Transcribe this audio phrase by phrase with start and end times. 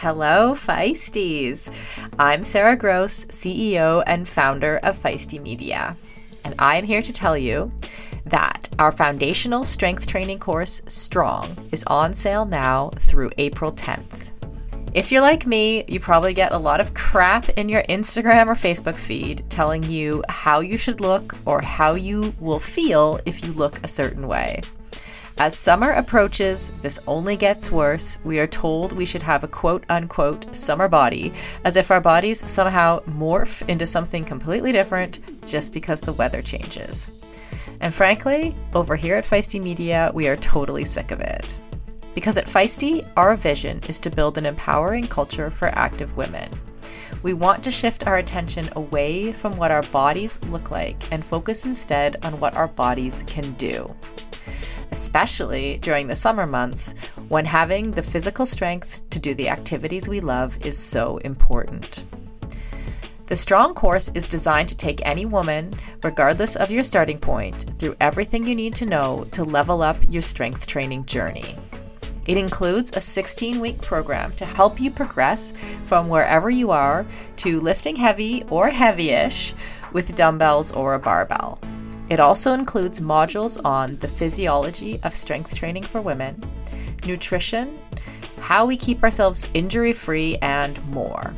[0.00, 1.72] Hello, Feisties.
[2.18, 5.96] I'm Sara Gross, CEO and founder of Feisty Media.
[6.44, 7.70] And I'm here to tell you
[8.26, 14.32] that our foundational strength training course, Strong, is on sale now through April 10th.
[14.92, 18.54] If you're like me, you probably get a lot of crap in your Instagram or
[18.54, 23.50] Facebook feed telling you how you should look or how you will feel if you
[23.54, 24.60] look a certain way.
[25.38, 28.20] As summer approaches, this only gets worse.
[28.24, 31.30] We are told we should have a quote unquote summer body,
[31.64, 37.10] as if our bodies somehow morph into something completely different just because the weather changes.
[37.82, 41.58] And frankly, over here at Feisty Media, we are totally sick of it.
[42.14, 46.48] Because at Feisty, our vision is to build an empowering culture for active women.
[47.22, 51.66] We want to shift our attention away from what our bodies look like and focus
[51.66, 53.94] instead on what our bodies can do.
[54.90, 56.94] Especially during the summer months
[57.28, 62.04] when having the physical strength to do the activities we love is so important.
[63.26, 67.96] The Strong course is designed to take any woman, regardless of your starting point, through
[68.00, 71.56] everything you need to know to level up your strength training journey.
[72.26, 75.52] It includes a 16 week program to help you progress
[75.86, 77.04] from wherever you are
[77.38, 79.54] to lifting heavy or heavy ish
[79.92, 81.58] with dumbbells or a barbell.
[82.08, 86.40] It also includes modules on the physiology of strength training for women,
[87.06, 87.78] nutrition,
[88.40, 91.34] how we keep ourselves injury free, and more.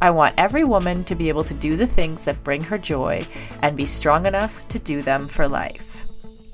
[0.00, 3.26] I want every woman to be able to do the things that bring her joy
[3.62, 6.06] and be strong enough to do them for life.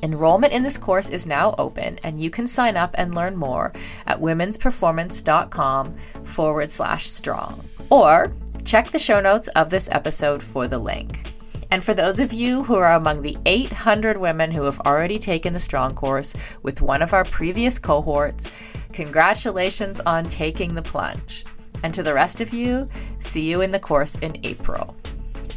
[0.02, 3.72] Enrollment in this course is now open, and you can sign up and learn more
[4.06, 7.62] at womensperformance.com forward slash strong.
[7.90, 8.32] Or
[8.64, 11.29] check the show notes of this episode for the link.
[11.70, 15.52] And for those of you who are among the 800 women who have already taken
[15.52, 18.50] the Strong course with one of our previous cohorts,
[18.92, 21.44] congratulations on taking the plunge.
[21.82, 24.96] And to the rest of you, see you in the course in April.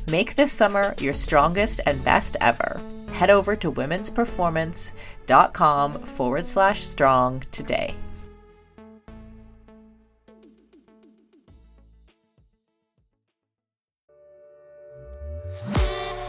[0.07, 2.81] Make this summer your strongest and best ever.
[3.11, 7.95] Head over to womensperformance.com forward slash strong today.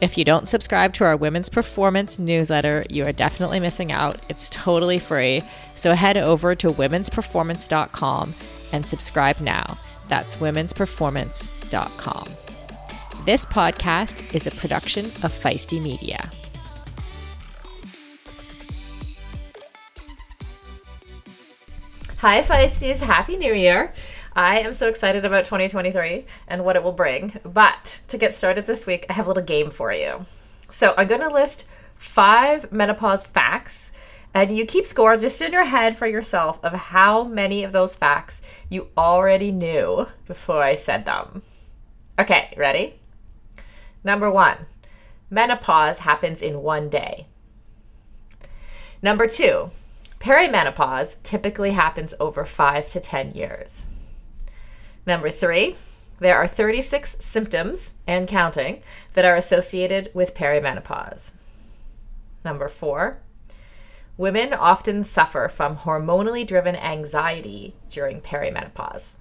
[0.00, 4.20] if you don't subscribe to our Women's Performance newsletter, you are definitely missing out.
[4.28, 5.42] It's totally free.
[5.74, 8.34] So head over to womensperformance.com
[8.72, 9.78] and subscribe now.
[10.08, 12.28] That's womensperformance.com.
[13.24, 16.30] This podcast is a production of Feisty Media.
[22.18, 23.00] Hi, Feisties.
[23.00, 23.92] Happy New Year.
[24.38, 27.34] I am so excited about 2023 and what it will bring.
[27.42, 30.26] But to get started this week, I have a little game for you.
[30.70, 31.66] So I'm going to list
[31.96, 33.90] five menopause facts,
[34.32, 37.96] and you keep score just in your head for yourself of how many of those
[37.96, 41.42] facts you already knew before I said them.
[42.16, 43.00] Okay, ready?
[44.04, 44.66] Number one
[45.30, 47.26] menopause happens in one day.
[49.02, 49.72] Number two,
[50.20, 53.88] perimenopause typically happens over five to 10 years.
[55.08, 55.74] Number three,
[56.20, 58.82] there are 36 symptoms and counting
[59.14, 61.30] that are associated with perimenopause.
[62.44, 63.18] Number four,
[64.18, 69.14] women often suffer from hormonally driven anxiety during perimenopause.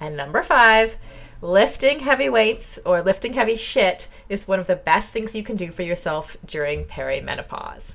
[0.00, 0.96] And number five,
[1.40, 5.54] lifting heavy weights or lifting heavy shit is one of the best things you can
[5.54, 7.94] do for yourself during perimenopause.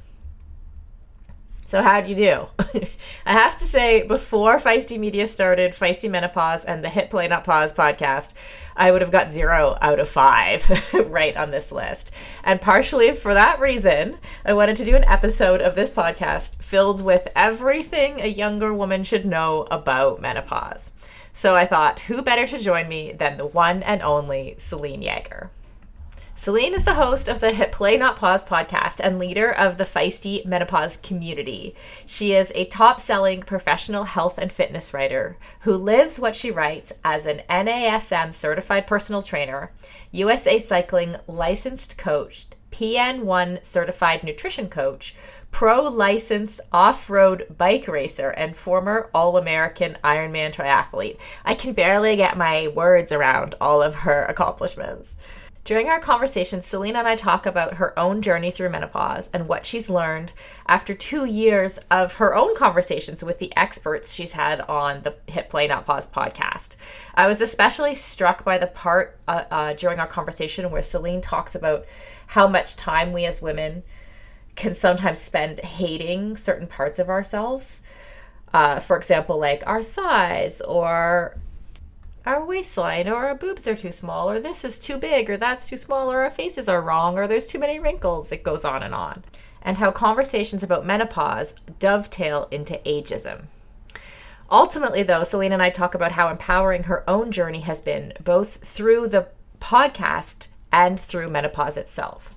[1.72, 2.48] So, how'd you do?
[3.26, 7.46] I have to say, before Feisty Media started, Feisty Menopause and the Hit Play Not
[7.46, 8.34] Pause podcast,
[8.76, 10.70] I would have got zero out of five
[11.10, 12.12] right on this list.
[12.44, 17.02] And partially for that reason, I wanted to do an episode of this podcast filled
[17.02, 20.92] with everything a younger woman should know about menopause.
[21.32, 25.52] So I thought, who better to join me than the one and only Selene Yeager?
[26.42, 29.84] Selene is the host of the Hit Play Not Pause podcast and leader of the
[29.84, 31.76] Feisty Menopause community.
[32.08, 36.94] She is a top selling professional health and fitness writer who lives what she writes
[37.06, 39.72] as an NASM certified personal trainer,
[40.12, 45.14] USA Cycling licensed coach, PN1 certified nutrition coach,
[45.52, 51.20] pro licensed off road bike racer, and former All American Ironman triathlete.
[51.46, 55.18] I can barely get my words around all of her accomplishments.
[55.64, 59.64] During our conversation, Selene and I talk about her own journey through menopause and what
[59.64, 60.34] she's learned
[60.68, 65.52] after two years of her own conversations with the experts she's had on the Hit
[65.52, 66.78] Play Not Pause podcast.
[67.14, 71.54] I was especially struck by the part uh, uh, during our conversation where Selene talks
[71.54, 71.86] about
[72.28, 73.84] how much time we as women
[74.56, 77.84] can sometimes spend hating certain parts of ourselves.
[78.52, 81.38] Uh, for example, like our thighs or
[82.26, 85.68] our waistline or our boobs are too small or this is too big or that's
[85.68, 88.32] too small or our faces are wrong or there's too many wrinkles.
[88.32, 89.24] It goes on and on.
[89.62, 93.46] And how conversations about menopause dovetail into ageism.
[94.50, 98.58] Ultimately though Selene and i talk about how empowering her own journey has been both
[98.58, 99.28] through the
[99.60, 102.36] podcast and through menopause itself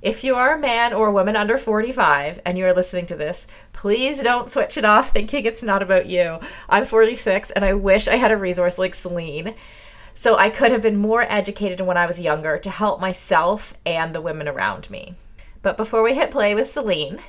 [0.00, 3.46] if you are a man or a woman under 45 and you're listening to this,
[3.72, 6.38] please don't switch it off thinking it's not about you.
[6.68, 9.54] I'm 46 and I wish I had a resource like Selene.
[10.14, 14.14] So I could have been more educated when I was younger to help myself and
[14.14, 15.14] the women around me.
[15.62, 17.20] But before we hit play with Selene,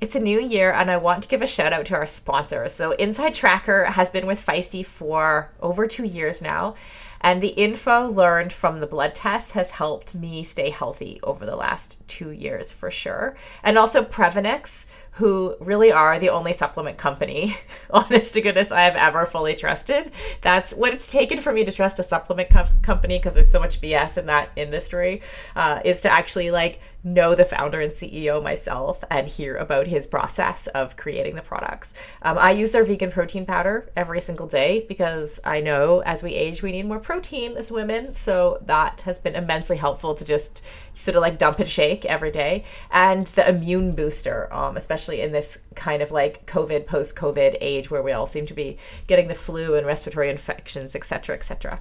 [0.00, 2.68] it's a new year and I want to give a shout out to our sponsor.
[2.68, 6.74] So Inside Tracker has been with Feisty for over two years now
[7.22, 11.56] and the info learned from the blood tests has helped me stay healthy over the
[11.56, 13.36] last two years for sure.
[13.62, 17.54] And also Previnex, who really are the only supplement company,
[17.90, 20.10] honest to goodness, I have ever fully trusted.
[20.40, 23.60] That's what it's taken for me to trust a supplement co- company because there's so
[23.60, 25.20] much BS in that industry,
[25.54, 30.06] uh, is to actually like know the founder and CEO myself and hear about his
[30.06, 31.94] process of creating the products.
[32.22, 36.32] Um, I use their vegan protein powder every single day because I know as we
[36.32, 38.14] age, we need more protein as women.
[38.14, 40.64] So that has been immensely helpful to just
[40.94, 42.64] sort of like dump and shake every day.
[42.90, 47.90] And the immune booster, um, especially in this kind of like COVID, post COVID age
[47.90, 51.80] where we all seem to be getting the flu and respiratory infections, etc., etc.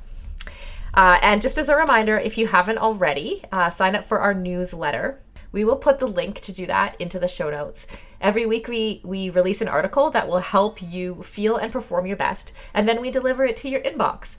[0.93, 4.33] Uh, and just as a reminder, if you haven't already, uh, sign up for our
[4.33, 5.19] newsletter.
[5.53, 7.85] We will put the link to do that into the show notes.
[8.21, 12.15] Every week, we, we release an article that will help you feel and perform your
[12.15, 14.37] best, and then we deliver it to your inbox.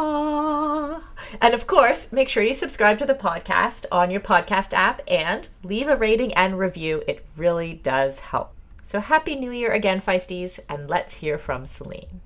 [0.00, 1.02] Aww.
[1.42, 5.46] And of course, make sure you subscribe to the podcast on your podcast app and
[5.62, 7.02] leave a rating and review.
[7.06, 8.54] It really does help.
[8.82, 12.22] So, Happy New Year again, Feisties, and let's hear from Selene.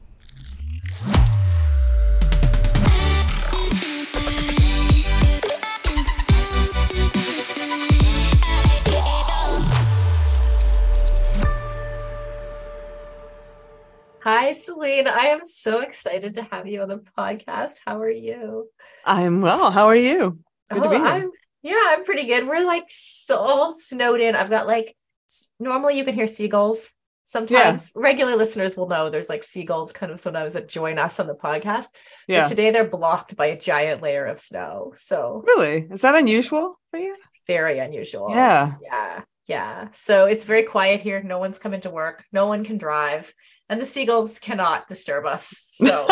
[14.25, 15.07] Hi, Selene.
[15.07, 17.81] I am so excited to have you on the podcast.
[17.85, 18.71] How are you?
[19.05, 19.71] I'm well.
[19.71, 20.39] How are you?
[20.63, 21.07] It's good oh, to be oh, here.
[21.07, 21.31] I'm,
[21.63, 22.49] yeah, I'm pretty good.
[22.49, 24.35] We're like so all snowed in.
[24.35, 24.97] I've got like,
[25.61, 26.91] normally you can hear seagulls.
[27.25, 28.03] Sometimes yeah.
[28.03, 31.35] regular listeners will know there's like seagulls kind of sometimes that join us on the
[31.35, 31.89] podcast.
[32.27, 32.45] Yeah.
[32.45, 34.95] But today they're blocked by a giant layer of snow.
[34.97, 35.87] So, really?
[35.91, 37.15] Is that unusual for you?
[37.47, 38.29] Very unusual.
[38.31, 38.77] Yeah.
[38.83, 39.25] Yeah.
[39.47, 39.89] Yeah.
[39.93, 41.23] So it's very quiet here.
[41.23, 42.25] No one's coming to work.
[42.33, 43.33] No one can drive.
[43.69, 45.71] And the seagulls cannot disturb us.
[45.85, 46.07] So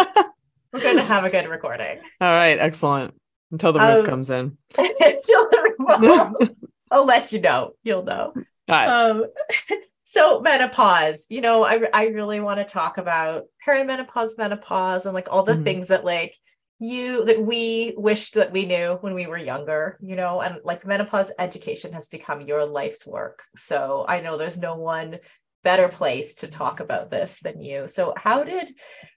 [0.72, 1.98] we're going to have a good recording.
[2.20, 2.58] All right.
[2.58, 3.14] Excellent.
[3.50, 4.56] Until the roof um, comes in.
[4.78, 6.50] until the roof.
[6.90, 7.72] I'll let you know.
[7.84, 8.32] You'll know.
[8.34, 8.86] All right.
[8.86, 9.26] Um,
[10.04, 15.28] so menopause, you know, I, I really want to talk about perimenopause, menopause, and like
[15.30, 15.64] all the mm-hmm.
[15.64, 16.36] things that like
[16.82, 20.84] you that we wished that we knew when we were younger you know and like
[20.86, 23.42] menopause education has become your life's work.
[23.54, 25.18] So i know there's no one
[25.62, 27.86] better place to talk about this than you.
[27.86, 28.70] So how did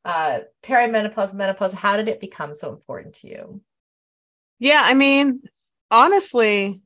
[0.06, 3.62] uh perimenopause menopause how did it become so important to you?
[4.60, 5.42] Yeah i mean
[5.90, 6.82] honestly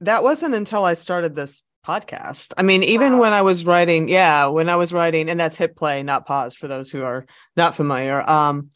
[0.00, 2.52] that wasn't until i started this podcast.
[2.56, 3.20] I mean even wow.
[3.20, 6.54] when i was writing yeah when i was writing and that's hit play not pause
[6.54, 7.26] for those who are
[7.56, 8.70] not familiar um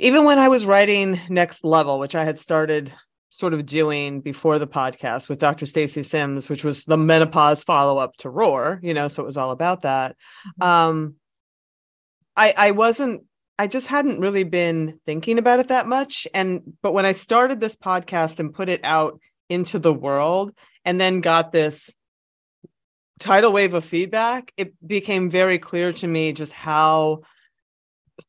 [0.00, 2.92] even when I was writing Next Level, which I had started
[3.28, 5.66] sort of doing before the podcast with Dr.
[5.66, 9.36] Stacy Sims, which was the menopause follow up to Roar, you know, so it was
[9.36, 10.16] all about that.
[10.60, 10.62] Mm-hmm.
[10.62, 11.14] Um,
[12.36, 13.24] I I wasn't
[13.58, 17.60] I just hadn't really been thinking about it that much and but when I started
[17.60, 20.52] this podcast and put it out into the world
[20.84, 21.94] and then got this
[23.18, 27.20] tidal wave of feedback, it became very clear to me just how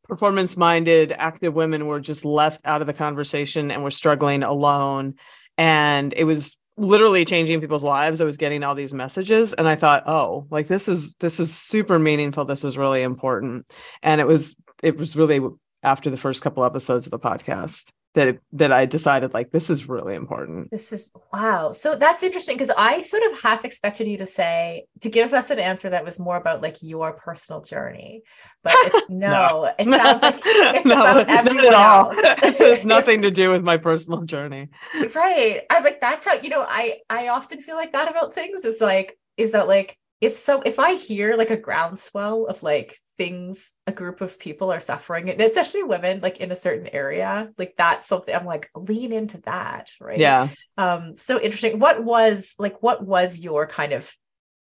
[0.03, 5.15] performance minded active women were just left out of the conversation and were struggling alone
[5.57, 8.21] and it was literally changing people's lives.
[8.21, 11.53] I was getting all these messages and I thought, "Oh, like this is this is
[11.53, 12.45] super meaningful.
[12.45, 13.67] This is really important."
[14.01, 15.41] And it was it was really
[15.83, 19.70] after the first couple episodes of the podcast that it, that I decided like this
[19.70, 20.70] is really important.
[20.70, 21.72] This is wow.
[21.72, 25.50] So that's interesting because I sort of half expected you to say to give us
[25.50, 28.24] an answer that was more about like your personal journey,
[28.63, 32.15] but it's, no, no, it sounds like it's no, about everyone else.
[32.20, 34.70] it has nothing to do with my personal journey.
[35.15, 35.62] Right.
[35.70, 38.65] I like that's how you know I I often feel like that about things.
[38.65, 42.96] Is like is that like if so if i hear like a groundswell of like
[43.18, 47.51] things a group of people are suffering and especially women like in a certain area
[47.58, 50.18] like that's something i'm like lean into that right?
[50.18, 50.48] Yeah.
[50.78, 51.80] Um so interesting.
[51.80, 54.12] What was like what was your kind of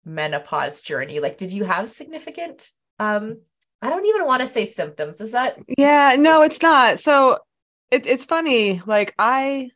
[0.04, 1.21] menopause journey?
[1.21, 3.38] Like did you have significant um
[3.80, 5.21] i don't even want to say symptoms.
[5.21, 6.99] Is that yeah no it's not.
[6.99, 7.38] So
[7.90, 9.71] it, it's funny like i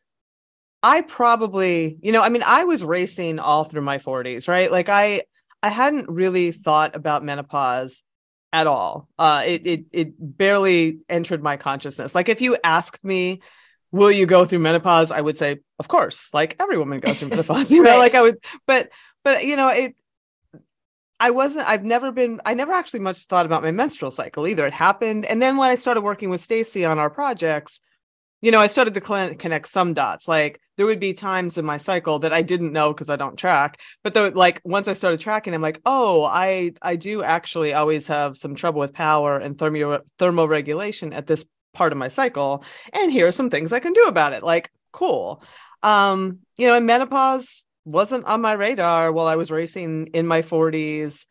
[0.83, 4.71] I probably, you know, I mean, I was racing all through my 40s, right?
[4.71, 5.23] Like I
[5.63, 8.01] I hadn't really thought about menopause
[8.53, 9.07] at all.
[9.17, 12.15] Uh, it it it barely entered my consciousness.
[12.15, 13.41] Like if you asked me,
[13.91, 17.29] "Will you go through menopause?" I would say, "Of course." Like every woman goes through
[17.31, 17.91] menopause, you know.
[17.91, 17.99] Right.
[17.99, 18.89] Like I would, but
[19.23, 19.95] but you know it.
[21.19, 21.67] I wasn't.
[21.67, 22.39] I've never been.
[22.45, 24.67] I never actually much thought about my menstrual cycle either.
[24.67, 27.79] It happened, and then when I started working with Stacy on our projects,
[28.41, 30.27] you know, I started to connect some dots.
[30.27, 33.37] Like there would be times in my cycle that I didn't know because I don't
[33.37, 37.73] track, but though, like once I started tracking, I'm like, oh, I I do actually
[37.73, 42.63] always have some trouble with power and thermo thermoregulation at this part of my cycle,
[42.93, 44.43] and here are some things I can do about it.
[44.43, 45.43] Like, cool.
[45.83, 50.41] Um, you know, and menopause wasn't on my radar while I was racing in my
[50.41, 51.25] 40s.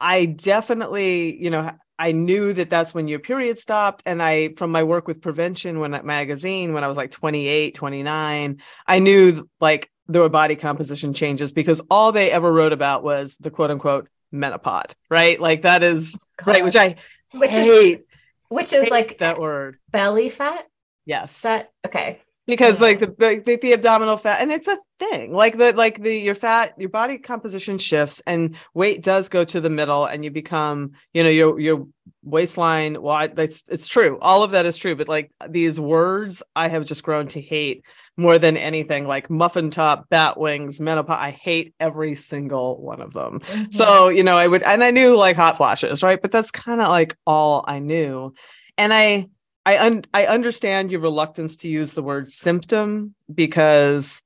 [0.00, 4.02] I definitely, you know, I knew that that's when your period stopped.
[4.06, 7.74] And I, from my work with prevention when at magazine, when I was like 28,
[7.74, 13.04] 29, I knew like there were body composition changes because all they ever wrote about
[13.04, 15.38] was the quote unquote menopause, right?
[15.38, 16.52] Like that is God.
[16.52, 16.96] right, which I
[17.32, 17.98] which hate.
[17.98, 18.04] Is,
[18.48, 20.66] which is like that word belly fat.
[21.04, 21.42] Yes.
[21.42, 25.32] That okay because like the, the the abdominal fat and it's a thing.
[25.32, 29.60] Like the like the your fat your body composition shifts and weight does go to
[29.60, 31.88] the middle and you become you know your your
[32.22, 34.18] waistline well that's it's true.
[34.20, 37.82] All of that is true but like these words i have just grown to hate
[38.16, 43.14] more than anything like muffin top bat wings menopause i hate every single one of
[43.14, 43.40] them.
[43.40, 43.70] Mm-hmm.
[43.70, 46.20] so you know i would and i knew like hot flashes right?
[46.20, 48.34] But that's kind of like all i knew.
[48.76, 49.26] And i
[49.66, 54.22] I un- I understand your reluctance to use the word symptom because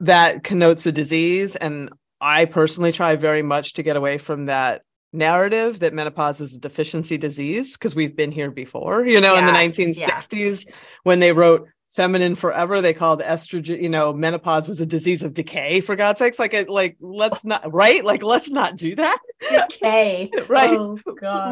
[0.00, 4.82] that connotes a disease and I personally try very much to get away from that
[5.12, 9.40] narrative that menopause is a deficiency disease because we've been here before you know yeah,
[9.40, 10.72] in the 1960s yeah.
[11.04, 15.32] when they wrote feminine forever they called estrogen you know menopause was a disease of
[15.32, 16.38] decay for god's sakes.
[16.38, 18.04] Like it like let's not right?
[18.04, 19.18] Like let's not do that.
[19.48, 20.30] Decay.
[20.48, 20.78] Right?
[20.78, 20.98] Oh,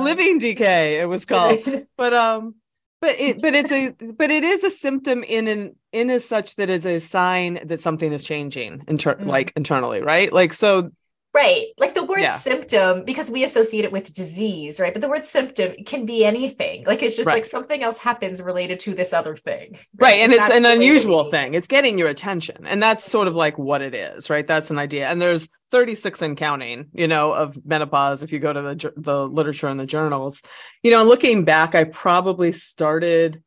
[0.02, 1.60] living decay it was called.
[1.96, 2.56] But um
[3.00, 6.56] but it but it's a but it is a symptom in an in as such
[6.56, 9.26] that it's a sign that something is changing inter- mm.
[9.26, 10.90] like internally right like so
[11.34, 11.66] Right.
[11.78, 12.28] Like the word yeah.
[12.28, 14.92] symptom, because we associate it with disease, right?
[14.92, 16.84] But the word symptom can be anything.
[16.84, 17.34] Like it's just right.
[17.34, 19.72] like something else happens related to this other thing.
[19.96, 20.12] Right.
[20.12, 20.18] right.
[20.20, 21.54] And, and it's an unusual thing.
[21.54, 22.64] It's getting your attention.
[22.66, 24.46] And that's sort of like what it is, right?
[24.46, 25.08] That's an idea.
[25.08, 29.28] And there's 36 and counting, you know, of menopause if you go to the the
[29.28, 30.40] literature and the journals.
[30.84, 33.42] You know, looking back, I probably started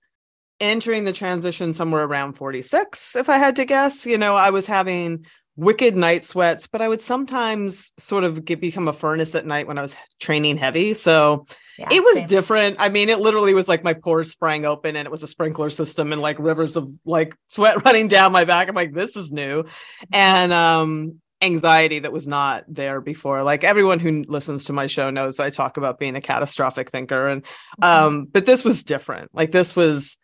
[0.60, 4.06] entering the transition somewhere around 46 if I had to guess.
[4.06, 5.25] You know, I was having
[5.58, 9.68] wicked night sweats, but I would sometimes sort of get become a furnace at night
[9.68, 10.94] when I was training heavy.
[10.94, 11.48] So
[11.80, 12.28] yeah, it was same.
[12.28, 12.78] different.
[12.80, 15.72] I mean, it literally was like my pores sprang open and it was a sprinkler
[15.72, 18.70] system and like rivers of like sweat running down my back.
[18.70, 19.66] I'm like, this is new.
[20.14, 23.44] And um anxiety that was not there before.
[23.44, 27.28] Like everyone who listens to my show knows I talk about being a catastrophic thinker
[27.28, 27.84] and mm-hmm.
[27.84, 29.32] um but this was different.
[29.34, 30.18] Like this was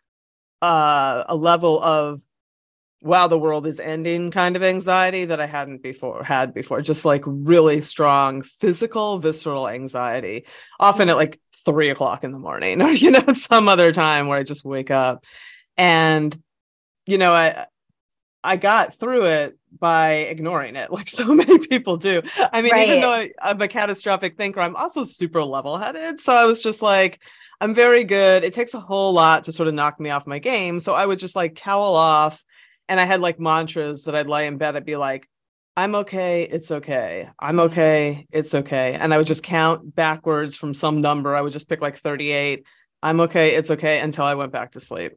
[0.62, 2.22] uh a level of
[3.04, 6.80] wow the world is ending kind of anxiety that i hadn't before had before.
[6.80, 10.46] Just like really strong physical visceral anxiety
[10.80, 11.18] often at mm-hmm.
[11.18, 14.64] like three o'clock in the morning or you know some other time where i just
[14.64, 15.24] wake up.
[15.76, 16.36] And
[17.06, 17.66] you know i
[18.42, 22.22] i got through it by ignoring it like so many people do.
[22.52, 22.88] I mean right.
[22.88, 26.22] even though I, i'm a catastrophic thinker i'm also super level-headed.
[26.22, 27.20] So i was just like
[27.60, 28.44] i'm very good.
[28.44, 30.80] It takes a whole lot to sort of knock me off my game.
[30.80, 32.42] So i would just like towel off
[32.88, 34.76] and I had like mantras that I'd lie in bed.
[34.76, 35.28] I'd be like,
[35.76, 36.42] I'm okay.
[36.42, 37.28] It's okay.
[37.38, 37.66] I'm mm-hmm.
[37.66, 38.26] okay.
[38.30, 38.94] It's okay.
[38.94, 41.34] And I would just count backwards from some number.
[41.34, 42.64] I would just pick like 38.
[43.02, 43.54] I'm okay.
[43.56, 45.12] It's okay until I went back to sleep.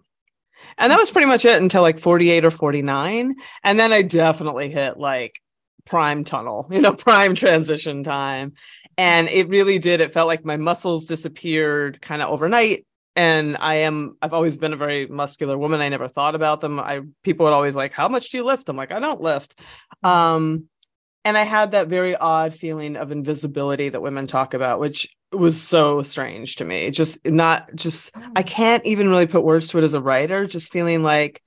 [0.78, 3.36] And that was pretty much it until like 48 or 49.
[3.64, 5.40] And then I definitely hit like
[5.86, 8.54] prime tunnel, you know, prime transition time.
[8.98, 10.02] And it really did.
[10.02, 12.88] It felt like my muscles disappeared kind of overnight.
[13.18, 15.82] And I am, I've always been a very muscular woman.
[15.82, 16.80] I never thought about them.
[16.80, 18.70] I, people would always like, how much do you lift?
[18.70, 19.60] I'm like, I don't lift.
[20.04, 20.70] Um,
[21.26, 25.60] and I had that very odd feeling of invisibility that women talk about, which was
[25.60, 26.92] so strange to me.
[26.92, 28.48] Just not just I mm.
[28.48, 31.42] can't even really put words to it as a writer, just feeling like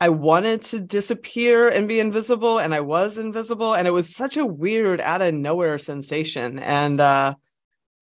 [0.00, 4.36] I wanted to disappear and be invisible and I was invisible and it was such
[4.36, 7.34] a weird out of nowhere sensation and uh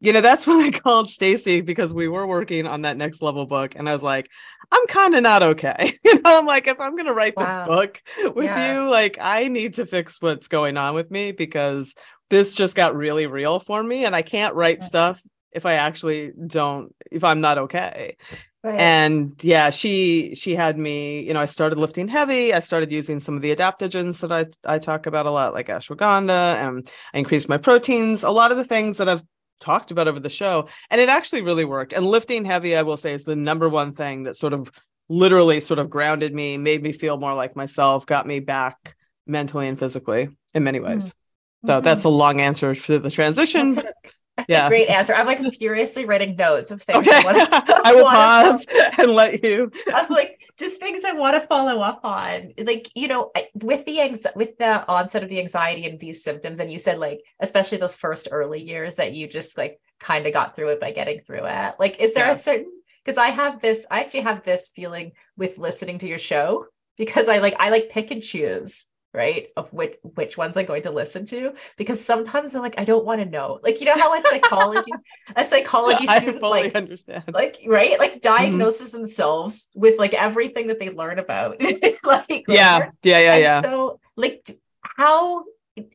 [0.03, 3.47] you know that's when I called Stacy because we were working on that next level
[3.47, 4.29] book and I was like
[4.71, 5.99] I'm kind of not okay.
[6.05, 7.45] you know I'm like if I'm going to write wow.
[7.45, 8.03] this book
[8.35, 8.75] with yeah.
[8.75, 11.95] you like I need to fix what's going on with me because
[12.29, 16.33] this just got really real for me and I can't write stuff if I actually
[16.47, 18.17] don't if I'm not okay.
[18.65, 18.79] Right.
[18.79, 22.55] And yeah, she she had me, you know, I started lifting heavy.
[22.55, 25.67] I started using some of the adaptogens that I I talk about a lot, like
[25.67, 29.25] ashwagandha, and I increased my proteins, a lot of the things that I've
[29.63, 30.69] talked about over the show.
[30.91, 31.95] And it actually really worked.
[31.95, 34.71] And lifting heavy, I will say, is the number one thing that sort of
[35.09, 39.69] literally sort of grounded me, made me feel more like myself, got me back mentally
[39.69, 41.09] and physically in many ways.
[41.09, 41.69] Mm-hmm.
[41.69, 41.85] So mm-hmm.
[41.85, 43.71] that's a long answer for the transition.
[43.71, 44.67] That's, a, that's yeah.
[44.67, 45.15] a great answer.
[45.15, 47.07] I'm like furiously writing notes of things.
[47.07, 47.11] Okay.
[47.15, 48.67] I, wanna, I will pause
[48.99, 49.71] and let you.
[49.95, 52.55] I'm like just things I want to follow up on.
[52.59, 56.61] Like you know, with the anx- with the onset of the anxiety and these symptoms,
[56.61, 60.33] and you said like especially those first early years that you just like kind of
[60.33, 61.75] got through it by getting through it.
[61.79, 62.33] Like, is there yeah.
[62.33, 62.73] a certain?
[63.05, 67.29] Because I have this, I actually have this feeling with listening to your show because
[67.29, 70.91] I like I like pick and choose right of which which ones i'm going to
[70.91, 74.15] listen to because sometimes i'm like i don't want to know like you know how
[74.17, 74.91] a psychology
[75.37, 78.21] a psychology student like understand like right like mm-hmm.
[78.21, 79.03] diagnoses mm-hmm.
[79.03, 81.61] themselves with like everything that they learn about
[82.05, 84.47] like yeah yeah yeah yeah so like
[84.83, 85.45] how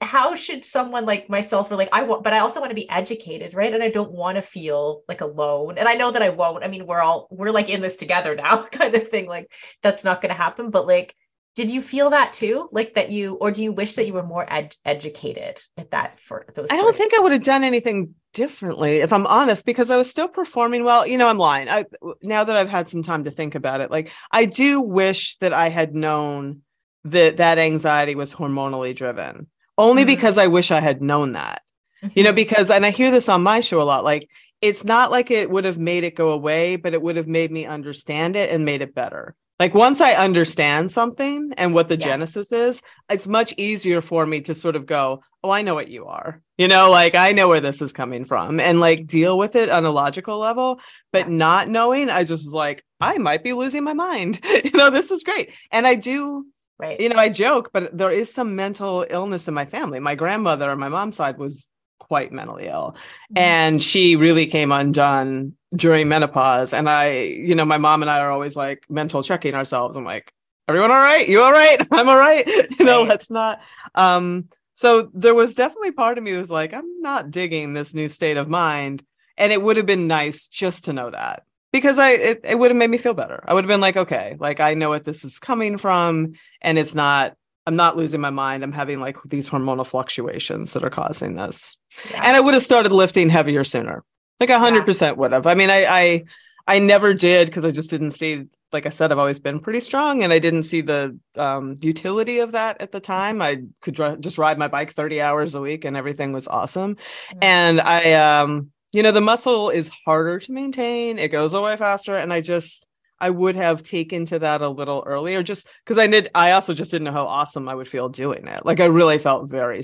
[0.01, 2.89] how should someone like myself or like I want, but I also want to be
[2.89, 3.73] educated, right?
[3.73, 5.77] And I don't want to feel like alone.
[5.77, 6.63] And I know that I won't.
[6.63, 9.27] I mean, we're all we're like in this together now, kind of thing.
[9.27, 10.71] Like that's not going to happen.
[10.71, 11.15] But like,
[11.57, 14.23] did you feel that too like that you or do you wish that you were
[14.23, 18.13] more ed- educated at that for those i don't think i would have done anything
[18.33, 21.85] differently if i'm honest because i was still performing well you know i'm lying I,
[22.21, 25.51] now that i've had some time to think about it like i do wish that
[25.51, 26.61] i had known
[27.05, 30.07] that that anxiety was hormonally driven only mm-hmm.
[30.07, 31.63] because i wish i had known that
[32.03, 32.13] mm-hmm.
[32.15, 32.35] you know mm-hmm.
[32.35, 34.29] because and i hear this on my show a lot like
[34.61, 37.51] it's not like it would have made it go away but it would have made
[37.51, 41.95] me understand it and made it better like once I understand something and what the
[41.95, 42.05] yeah.
[42.05, 45.87] genesis is, it's much easier for me to sort of go, "Oh, I know what
[45.87, 49.37] you are." You know, like I know where this is coming from and like deal
[49.37, 50.79] with it on a logical level,
[51.11, 51.35] but yeah.
[51.35, 54.39] not knowing, I just was like, I might be losing my mind.
[54.63, 55.53] you know, this is great.
[55.71, 56.45] And I do
[56.79, 56.99] Right.
[56.99, 59.99] You know, I joke, but there is some mental illness in my family.
[59.99, 61.69] My grandmother on my mom's side was
[62.07, 62.95] quite mentally ill.
[63.31, 63.37] Mm-hmm.
[63.37, 66.73] And she really came undone during menopause.
[66.73, 69.97] And I, you know, my mom and I are always like mental checking ourselves.
[69.97, 70.31] I'm like,
[70.67, 71.27] everyone all right?
[71.27, 71.85] You all right?
[71.91, 72.47] I'm all right.
[72.79, 73.09] You know, right.
[73.09, 73.61] let's not.
[73.95, 78.09] Um, so there was definitely part of me was like, I'm not digging this new
[78.09, 79.03] state of mind.
[79.37, 82.71] And it would have been nice just to know that because I it, it would
[82.71, 83.43] have made me feel better.
[83.47, 86.77] I would have been like, okay, like I know what this is coming from, and
[86.77, 87.35] it's not
[87.67, 88.63] I'm not losing my mind.
[88.63, 91.77] I'm having like these hormonal fluctuations that are causing this.
[92.09, 92.21] Yeah.
[92.23, 94.05] And I would have started lifting heavier sooner.
[94.39, 95.45] Like a hundred percent would have.
[95.45, 96.23] I mean, I I
[96.65, 99.81] I never did because I just didn't see, like I said, I've always been pretty
[99.81, 103.41] strong and I didn't see the um, utility of that at the time.
[103.41, 106.95] I could dr- just ride my bike 30 hours a week and everything was awesome.
[106.95, 107.39] Mm-hmm.
[107.41, 112.15] And I, um, you know, the muscle is harder to maintain, it goes away faster.
[112.15, 112.86] And I just,
[113.19, 116.73] I would have taken to that a little earlier just because I did I also
[116.73, 118.65] just didn't know how awesome I would feel doing it.
[118.65, 119.83] Like I really felt very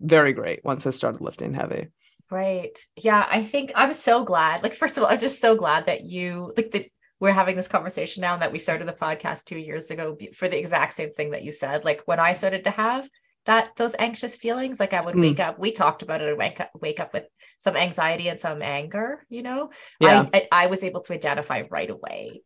[0.00, 1.88] very great once I started lifting heavy.
[2.30, 2.78] Right.
[2.96, 4.62] Yeah, I think I'm so glad.
[4.62, 6.86] Like first of all, I'm just so glad that you like that
[7.20, 10.48] we're having this conversation now and that we started the podcast 2 years ago for
[10.48, 11.84] the exact same thing that you said.
[11.84, 13.08] Like when I started to have
[13.44, 15.20] that those anxious feelings like i would mm.
[15.22, 17.24] wake up we talked about it i wake up wake up with
[17.58, 20.26] some anxiety and some anger you know yeah.
[20.32, 22.42] I, I, I was able to identify right away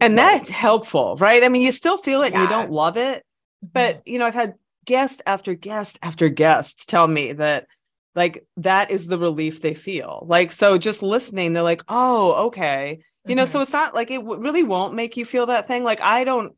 [0.00, 2.42] and that's helpful right i mean you still feel it yeah.
[2.42, 3.68] you don't love it mm-hmm.
[3.72, 7.66] but you know i've had guest after guest after guest tell me that
[8.14, 12.98] like that is the relief they feel like so just listening they're like oh okay
[13.24, 13.38] you mm-hmm.
[13.38, 13.62] know so mm-hmm.
[13.62, 16.54] it's not like it w- really won't make you feel that thing like i don't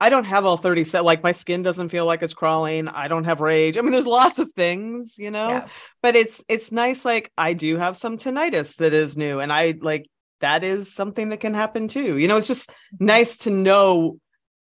[0.00, 3.08] i don't have all 30 set like my skin doesn't feel like it's crawling i
[3.08, 5.68] don't have rage i mean there's lots of things you know yeah.
[6.00, 9.74] but it's it's nice like i do have some tinnitus that is new and i
[9.80, 10.06] like
[10.40, 12.18] that is something that can happen too.
[12.18, 14.18] You know, it's just nice to know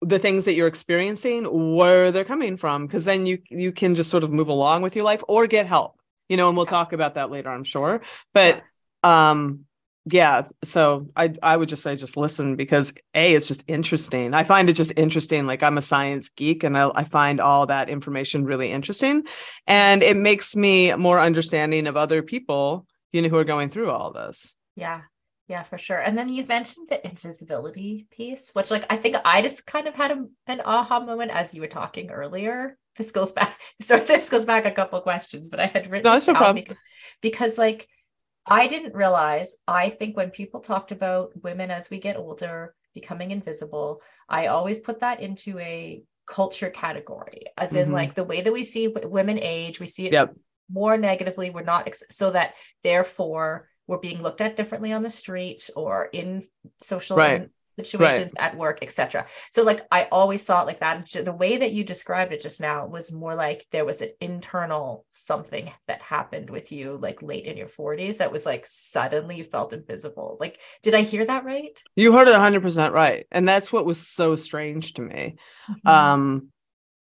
[0.01, 4.11] the things that you're experiencing where they're coming from because then you you can just
[4.11, 6.92] sort of move along with your life or get help you know and we'll talk
[6.92, 8.01] about that later i'm sure.
[8.33, 8.62] But
[9.03, 9.64] um
[10.11, 14.35] yeah so i i would just say just listen because a it's just interesting.
[14.35, 17.66] I find it just interesting like i'm a science geek and I, I find all
[17.66, 19.25] that information really interesting.
[19.66, 23.90] And it makes me more understanding of other people you know who are going through
[23.90, 24.55] all this.
[24.77, 25.03] Yeah
[25.48, 25.98] yeah, for sure.
[25.98, 29.94] And then you mentioned the invisibility piece, which like I think I just kind of
[29.94, 32.76] had a, an aha moment as you were talking earlier.
[32.96, 36.20] This goes back, so this goes back a couple questions, but I had written no,
[36.34, 36.56] problem.
[36.56, 36.76] Because,
[37.22, 37.88] because like
[38.46, 39.56] I didn't realize.
[39.66, 44.78] I think when people talked about women as we get older becoming invisible, I always
[44.78, 47.94] put that into a culture category, as in mm-hmm.
[47.94, 50.37] like the way that we see women age, we see it yep.
[50.70, 51.48] more negatively.
[51.48, 56.05] We're not ex- so that therefore were being looked at differently on the street or
[56.12, 56.46] in
[56.81, 57.48] social right.
[57.77, 58.53] situations right.
[58.53, 61.83] at work etc so like i always saw it like that the way that you
[61.83, 66.70] described it just now was more like there was an internal something that happened with
[66.70, 70.94] you like late in your 40s that was like suddenly you felt invisible like did
[70.94, 74.92] i hear that right you heard it 100% right and that's what was so strange
[74.94, 75.37] to me
[75.68, 75.88] mm-hmm.
[75.88, 76.48] um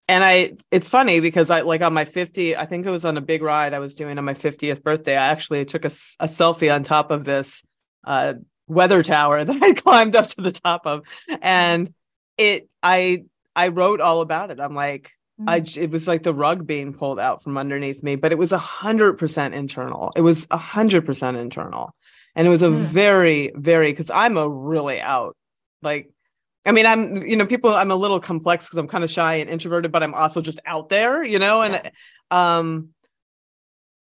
[0.08, 3.18] and I it's funny because I like on my 50 I think it was on
[3.18, 5.88] a big ride I was doing on my 50th birthday I actually took a,
[6.20, 7.64] a selfie on top of this
[8.04, 8.36] uh,
[8.68, 11.04] weather tower that I climbed up to the top of
[11.42, 11.94] and
[12.38, 13.24] it I
[13.56, 15.50] I wrote all about it I'm like mm-hmm.
[15.50, 18.52] I it was like the rug being pulled out from underneath me but it was
[18.52, 21.94] a hundred percent internal it was a hundred percent internal
[22.36, 22.78] and it was a mm.
[22.78, 25.36] very very because I'm a really out
[25.82, 26.10] like
[26.66, 29.36] I mean, I'm, you know, people, I'm a little complex because I'm kind of shy
[29.36, 31.90] and introverted, but I'm also just out there, you know, and yeah.
[32.32, 32.90] um,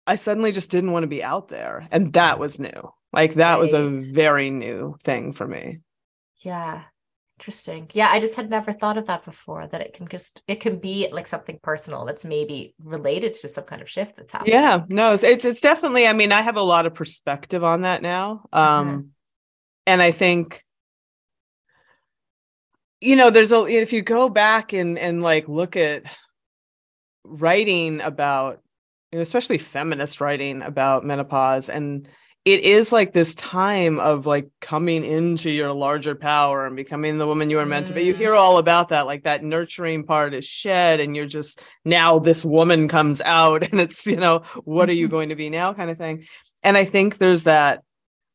[0.06, 1.88] I suddenly just didn't want to be out there.
[1.92, 2.94] And that was new.
[3.12, 3.60] Like that right.
[3.60, 5.80] was a very new thing for me.
[6.40, 6.84] Yeah.
[7.42, 7.90] Interesting.
[7.94, 9.68] Yeah, I just had never thought of that before.
[9.68, 13.64] That it can just it can be like something personal that's maybe related to some
[13.64, 14.54] kind of shift that's happening.
[14.54, 16.06] Yeah, no, it's it's definitely.
[16.06, 19.02] I mean, I have a lot of perspective on that now, um, uh-huh.
[19.88, 20.64] and I think
[23.02, 26.04] you know there's a if you go back and and like look at
[27.26, 28.62] writing about
[29.12, 32.08] especially feminist writing about menopause and
[32.44, 37.28] it is like this time of like coming into your larger power and becoming the
[37.28, 37.90] woman you are meant mm.
[37.90, 38.04] to be.
[38.04, 42.18] You hear all about that, like that nurturing part is shed, and you're just now
[42.18, 45.74] this woman comes out, and it's, you know, what are you going to be now
[45.74, 46.26] kind of thing.
[46.64, 47.84] And I think there's that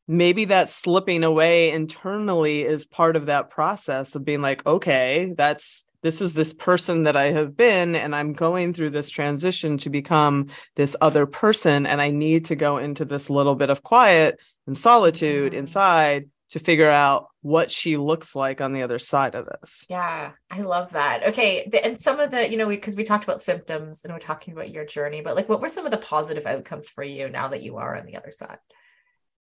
[0.07, 5.85] maybe that slipping away internally is part of that process of being like okay that's
[6.03, 9.89] this is this person that i have been and i'm going through this transition to
[9.89, 14.39] become this other person and i need to go into this little bit of quiet
[14.65, 15.59] and solitude mm-hmm.
[15.59, 19.85] inside to figure out what she looks like on the other side of this.
[19.89, 21.23] Yeah, I love that.
[21.29, 24.19] Okay, and some of the, you know, because we, we, talked about symptoms and we're
[24.19, 27.29] talking about your journey, but like, what were some of the positive outcomes for you
[27.29, 28.59] now that you are on the other side?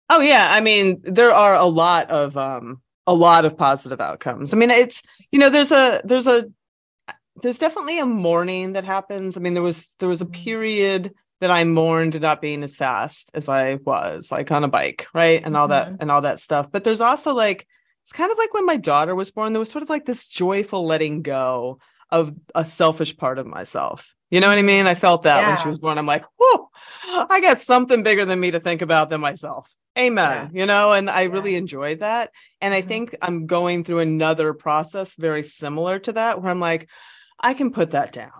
[0.09, 4.53] Oh yeah, I mean there are a lot of um a lot of positive outcomes.
[4.53, 6.45] I mean it's you know there's a there's a
[7.41, 9.37] there's definitely a mourning that happens.
[9.37, 13.29] I mean there was there was a period that I mourned not being as fast
[13.33, 15.41] as I was like on a bike, right?
[15.43, 15.91] And all mm-hmm.
[15.91, 16.67] that and all that stuff.
[16.71, 17.67] But there's also like
[18.03, 20.27] it's kind of like when my daughter was born there was sort of like this
[20.27, 21.79] joyful letting go
[22.11, 24.15] of a selfish part of myself.
[24.35, 24.85] You know what I mean?
[24.85, 25.47] I felt that yeah.
[25.47, 25.97] when she was born.
[25.97, 26.69] I'm like, whoa,
[27.29, 30.59] I got something bigger than me to think about than myself amen yeah.
[30.61, 31.29] you know and i yeah.
[31.29, 32.87] really enjoyed that and i mm-hmm.
[32.89, 36.89] think i'm going through another process very similar to that where i'm like
[37.39, 38.31] i can put that down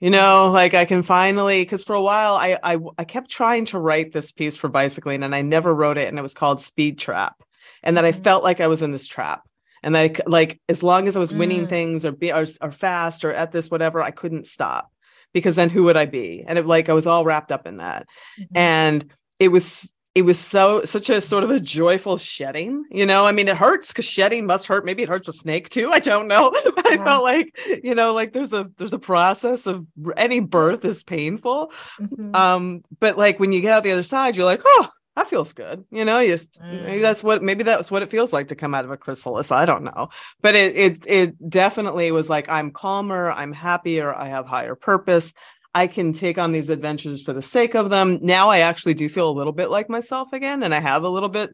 [0.00, 3.66] you know like i can finally because for a while I, I i kept trying
[3.66, 6.62] to write this piece for bicycling and i never wrote it and it was called
[6.62, 7.36] speed trap
[7.82, 8.22] and that i mm-hmm.
[8.22, 9.42] felt like i was in this trap
[9.82, 11.68] and I like as long as I was winning mm.
[11.68, 14.90] things or be or, or fast or at this whatever, I couldn't stop
[15.34, 16.42] because then who would I be?
[16.46, 18.06] And it like I was all wrapped up in that,
[18.40, 18.56] mm-hmm.
[18.56, 23.26] and it was it was so such a sort of a joyful shedding you know
[23.26, 25.98] i mean it hurts because shedding must hurt maybe it hurts a snake too i
[25.98, 27.02] don't know but yeah.
[27.02, 29.84] i felt like you know like there's a there's a process of
[30.16, 32.34] any birth is painful mm-hmm.
[32.34, 35.52] um but like when you get out the other side you're like oh that feels
[35.52, 36.84] good you know you mm.
[36.84, 39.52] maybe that's what maybe that's what it feels like to come out of a chrysalis
[39.52, 40.08] i don't know
[40.40, 45.32] but it it it definitely was like i'm calmer i'm happier i have higher purpose
[45.74, 48.20] I can take on these adventures for the sake of them.
[48.22, 51.08] Now I actually do feel a little bit like myself again, and I have a
[51.08, 51.50] little bit,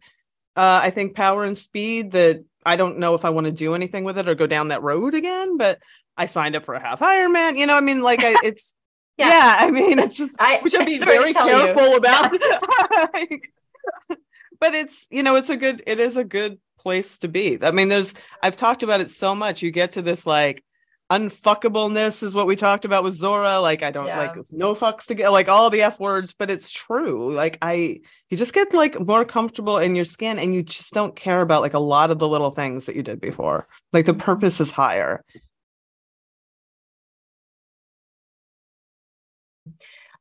[0.56, 3.74] uh, I think, power and speed that I don't know if I want to do
[3.74, 5.56] anything with it or go down that road again.
[5.56, 5.78] But
[6.18, 7.56] I signed up for a half Ironman.
[7.56, 8.74] You know, I mean, like I, it's
[9.16, 9.28] yeah.
[9.28, 9.56] yeah.
[9.60, 11.96] I mean, it's just I, which I'd be very careful you.
[11.96, 12.32] about.
[14.60, 17.70] but it's you know it's a good it is a good place to be i
[17.70, 20.64] mean there's i've talked about it so much you get to this like
[21.10, 23.58] unfuckableness is what we talked about with Zora.
[23.58, 24.18] Like, I don't yeah.
[24.18, 27.34] like no fucks to get like all the F words, but it's true.
[27.34, 31.16] Like, I you just get like more comfortable in your skin and you just don't
[31.16, 33.66] care about like a lot of the little things that you did before.
[33.92, 35.24] Like, the purpose is higher.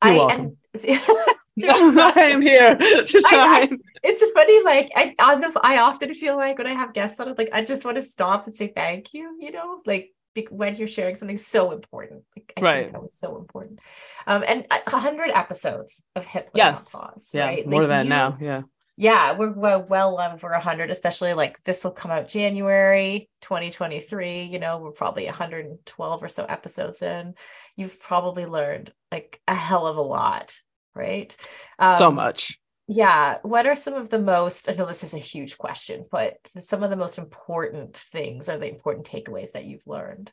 [0.03, 0.57] You're I welcome.
[1.67, 3.23] I'm here to shine.
[3.33, 7.27] I, I, it's funny, like I, I often feel like when I have guests on
[7.27, 9.37] it, like I just want to stop and say thank you.
[9.41, 10.13] You know, like
[10.49, 12.23] when you're sharing something so important.
[12.35, 12.91] Like, I right.
[12.91, 13.79] that was so important.
[14.25, 16.91] Um, and a hundred episodes of Hip yes.
[16.91, 17.67] Pause, yeah, right?
[17.67, 18.37] More like than you, now.
[18.39, 18.61] Yeah.
[18.99, 24.43] Yeah, we're well, well over a hundred, especially like this will come out January 2023.
[24.43, 27.35] You know, we're probably 112 or so episodes in.
[27.77, 30.53] You've probably learned like a hell of a lot,
[30.93, 31.33] right?
[31.79, 32.59] Um, so much
[32.91, 36.37] yeah what are some of the most i know this is a huge question but
[36.57, 40.31] some of the most important things are the important takeaways that you've learned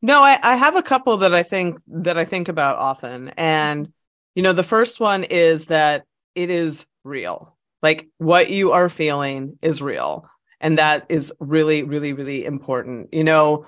[0.00, 3.92] no I, I have a couple that i think that i think about often and
[4.34, 6.04] you know the first one is that
[6.34, 7.53] it is real
[7.84, 10.26] like what you are feeling is real
[10.60, 13.12] and that is really really really important.
[13.12, 13.66] You know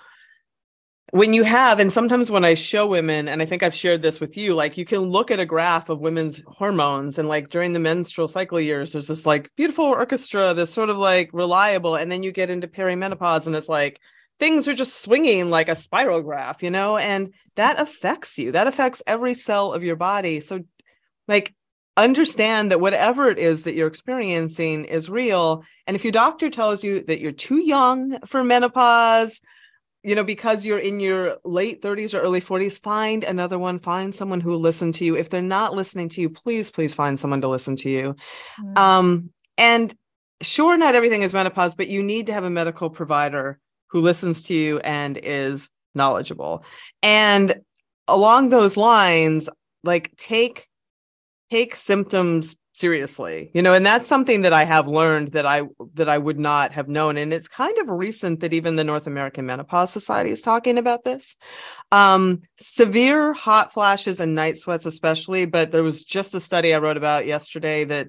[1.12, 4.18] when you have and sometimes when i show women and i think i've shared this
[4.18, 7.72] with you like you can look at a graph of women's hormones and like during
[7.72, 12.10] the menstrual cycle years there's this like beautiful orchestra that's sort of like reliable and
[12.10, 14.00] then you get into perimenopause and it's like
[14.40, 18.52] things are just swinging like a spiral graph you know and that affects you.
[18.52, 20.40] That affects every cell of your body.
[20.40, 20.60] So
[21.26, 21.54] like
[21.96, 26.84] understand that whatever it is that you're experiencing is real and if your doctor tells
[26.84, 29.40] you that you're too young for menopause
[30.06, 34.14] you know, because you're in your late 30s or early 40s, find another one, find
[34.14, 35.16] someone who will listen to you.
[35.16, 38.14] If they're not listening to you, please, please find someone to listen to you.
[38.60, 38.78] Mm-hmm.
[38.78, 39.92] Um, and
[40.42, 44.42] sure, not everything is menopause, but you need to have a medical provider who listens
[44.42, 46.62] to you and is knowledgeable.
[47.02, 47.62] And
[48.06, 49.48] along those lines,
[49.82, 50.68] like take
[51.50, 55.62] take symptoms seriously you know and that's something that i have learned that i
[55.94, 57.16] that i would not have known.
[57.16, 61.04] And it's kind of recent that even the north american menopause society is talking about
[61.04, 61.36] this.
[61.90, 66.78] Um, severe hot flashes and night sweats especially but there was just a study i
[66.78, 68.08] wrote about yesterday that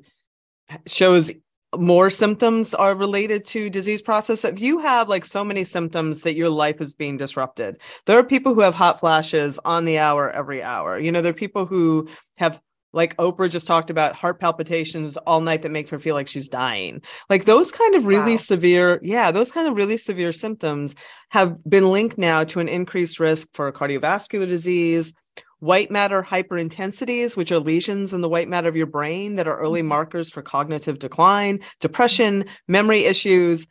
[0.85, 1.31] shows
[1.75, 4.45] more symptoms are related to disease process.
[4.45, 8.23] If you have like so many symptoms that your life is being disrupted there are
[8.23, 10.99] people who have hot flashes on the hour every hour.
[10.99, 12.59] You know there are people who have
[12.93, 16.47] like Oprah just talked about heart palpitations all night that make her feel like she's
[16.47, 17.01] dying.
[17.29, 18.37] Like those kind of really wow.
[18.37, 20.95] severe, yeah, those kind of really severe symptoms
[21.29, 25.13] have been linked now to an increased risk for cardiovascular disease,
[25.59, 29.57] white matter hyperintensities, which are lesions in the white matter of your brain that are
[29.57, 29.89] early mm-hmm.
[29.89, 33.67] markers for cognitive decline, depression, memory issues,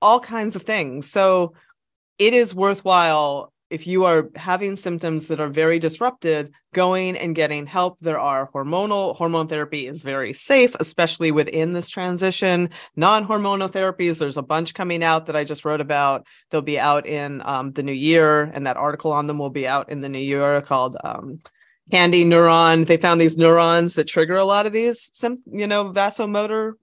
[0.00, 1.10] all kinds of things.
[1.10, 1.54] So
[2.18, 7.66] it is worthwhile if you are having symptoms that are very disrupted, going and getting
[7.66, 7.98] help.
[8.00, 12.70] There are hormonal hormone therapy is very safe, especially within this transition.
[12.96, 16.26] Non-hormonal therapies, there's a bunch coming out that I just wrote about.
[16.50, 19.66] They'll be out in um, the new year, and that article on them will be
[19.66, 21.40] out in the new year called um,
[21.90, 22.86] KNDy Neuron.
[22.86, 25.10] They found these neurons that trigger a lot of these,
[25.46, 26.74] you know, vasomotor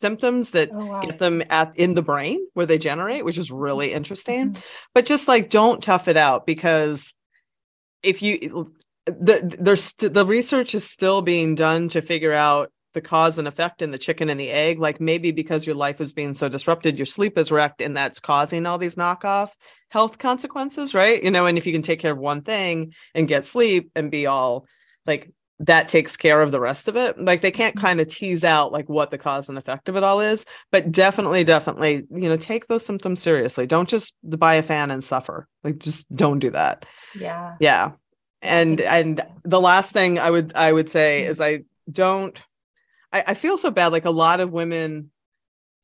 [0.00, 1.00] symptoms that oh, wow.
[1.00, 4.62] get them at in the brain where they generate which is really interesting mm-hmm.
[4.94, 7.14] but just like don't tough it out because
[8.02, 8.72] if you
[9.06, 13.82] the there's the research is still being done to figure out the cause and effect
[13.82, 16.96] in the chicken and the egg like maybe because your life is being so disrupted
[16.96, 19.50] your sleep is wrecked and that's causing all these knockoff
[19.90, 23.28] health consequences right you know and if you can take care of one thing and
[23.28, 24.66] get sleep and be all
[25.04, 25.30] like
[25.60, 27.18] that takes care of the rest of it.
[27.18, 27.86] Like they can't mm-hmm.
[27.86, 30.92] kind of tease out like what the cause and effect of it all is, but
[30.92, 33.66] definitely, definitely, you know, take those symptoms seriously.
[33.66, 35.48] Don't just buy a fan and suffer.
[35.64, 36.84] Like just don't do that.
[37.18, 37.56] Yeah.
[37.58, 37.92] Yeah.
[38.42, 41.30] And and the last thing I would I would say mm-hmm.
[41.30, 42.38] is I don't
[43.12, 43.92] I, I feel so bad.
[43.92, 45.10] Like a lot of women,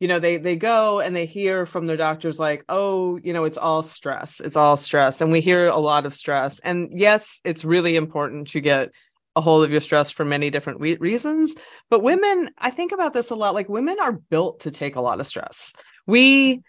[0.01, 3.45] you know, they they go and they hear from their doctors like, oh, you know,
[3.45, 4.39] it's all stress.
[4.39, 5.23] It's all stress.
[5.23, 6.59] And we hear a lot of stress.
[6.59, 8.91] And yes, it's really important to get
[9.35, 11.55] a hold of your stress for many different re- reasons.
[11.91, 12.07] But mm-hmm.
[12.07, 15.21] women, I think about this a lot like women are built to take a lot
[15.21, 15.73] of stress.
[16.07, 16.63] We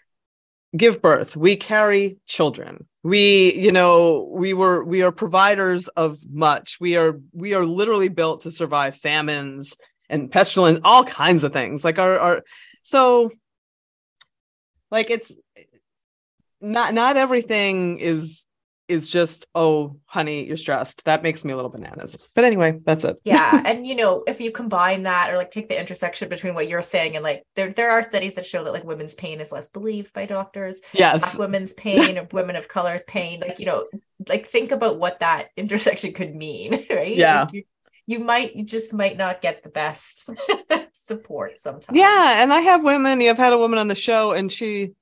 [0.76, 2.86] give birth, we carry children.
[3.02, 6.78] We, you know, we were we are providers of much.
[6.80, 9.76] We are we are literally built to survive famines
[10.08, 11.84] and pestilence, all kinds of things.
[11.84, 12.42] Like our our
[12.82, 13.30] so
[14.90, 15.32] like it's
[16.62, 18.46] not not everything is
[18.86, 21.04] is just, oh, honey, you're stressed.
[21.04, 22.16] That makes me a little bananas.
[22.34, 23.18] But anyway, that's it.
[23.24, 23.62] yeah.
[23.64, 26.82] And you know, if you combine that or like take the intersection between what you're
[26.82, 29.68] saying and like there there are studies that show that like women's pain is less
[29.68, 30.80] believed by doctors.
[30.92, 31.20] Yes.
[31.20, 33.40] Black women's pain women of color's pain.
[33.40, 33.86] Like, you know,
[34.28, 37.16] like think about what that intersection could mean, right?
[37.16, 37.42] Yeah.
[37.42, 37.64] Like, you,
[38.06, 40.28] you might you just might not get the best
[40.92, 41.96] support sometimes.
[41.96, 43.20] Yeah, and I have women.
[43.22, 44.92] I've had a woman on the show, and she,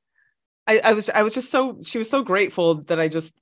[0.66, 3.34] I, I was, I was just so she was so grateful that I just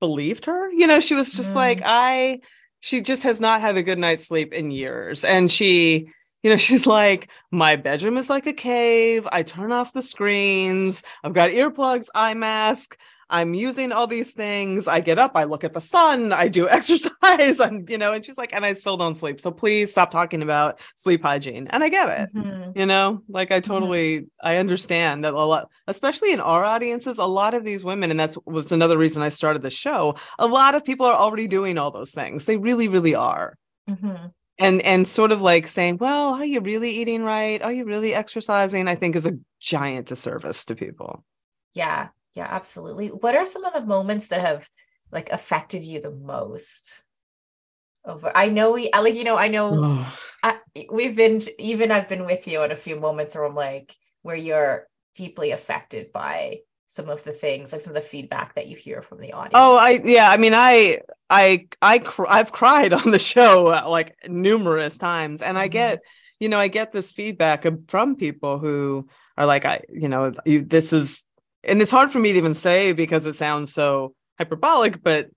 [0.00, 0.70] believed her.
[0.72, 1.56] You know, she was just Mm.
[1.56, 2.40] like I.
[2.80, 6.10] She just has not had a good night's sleep in years, and she,
[6.42, 9.28] you know, she's like, my bedroom is like a cave.
[9.30, 11.02] I turn off the screens.
[11.22, 12.96] I've got earplugs, eye mask.
[13.30, 14.86] I'm using all these things.
[14.88, 18.24] I get up, I look at the sun, I do exercise, and you know, and
[18.24, 19.40] she's like, and I still don't sleep.
[19.40, 21.68] So please stop talking about sleep hygiene.
[21.68, 22.34] And I get it.
[22.34, 22.76] Mhm.
[22.76, 27.24] You know, like I totally I understand that a lot, especially in our audiences, a
[27.24, 30.16] lot of these women, and that's was another reason I started the show.
[30.38, 32.44] A lot of people are already doing all those things.
[32.46, 33.56] They really, really are.
[33.88, 34.32] Mhm.
[34.58, 37.62] And and sort of like saying, well, are you really eating right?
[37.62, 38.88] Are you really exercising?
[38.88, 41.24] I think is a giant disservice to people.
[41.72, 42.08] Yeah.
[42.40, 43.08] Yeah, absolutely.
[43.08, 44.66] What are some of the moments that have
[45.12, 47.02] like affected you the most?
[48.04, 49.90] Over, I know we, like, you know, I know
[50.42, 50.56] I,
[50.90, 54.36] we've been, even I've been with you in a few moments where I'm like, where
[54.36, 58.76] you're deeply affected by some of the things, like some of the feedback that you
[58.76, 59.54] hear from the audience.
[59.54, 60.30] Oh, I yeah.
[60.30, 65.42] I mean, I I I cr- I've cried on the show uh, like numerous times,
[65.42, 65.70] and I Mhm.
[65.72, 66.00] get
[66.38, 70.62] you know I get this feedback from people who are like, I you know you,
[70.62, 71.24] this is,
[71.64, 75.28] and it's hard for me to even say because it sounds so hyperbolic, but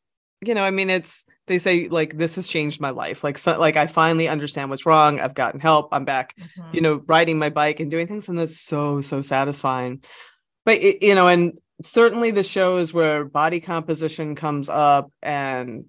[0.46, 3.58] you know, I mean, it's they say like this has changed my life, like so,
[3.58, 5.20] like I finally understand what's wrong.
[5.20, 5.90] I've gotten help.
[5.92, 6.74] I'm back Mhm.
[6.74, 10.04] you know, riding my bike and doing things, and that's so so satisfying.
[10.66, 15.86] But it, you know, and certainly the shows where body composition comes up and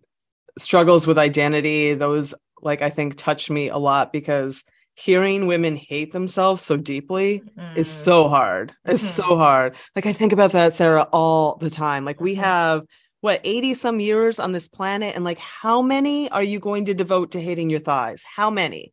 [0.58, 4.62] struggles with identity, those like I think touch me a lot because
[4.94, 7.42] hearing women hate themselves so deeply
[7.76, 7.90] is Mm.
[7.90, 8.72] so hard.
[8.84, 9.16] It's Mhm.
[9.16, 9.74] so hard.
[9.96, 12.04] Like I think about that, Sara, all the time.
[12.04, 12.38] Like we Mhm.
[12.40, 12.82] have
[13.20, 16.94] what 80 some years on this planet, and like how many are you going to
[16.94, 18.24] devote to hating your thighs?
[18.36, 18.92] How many?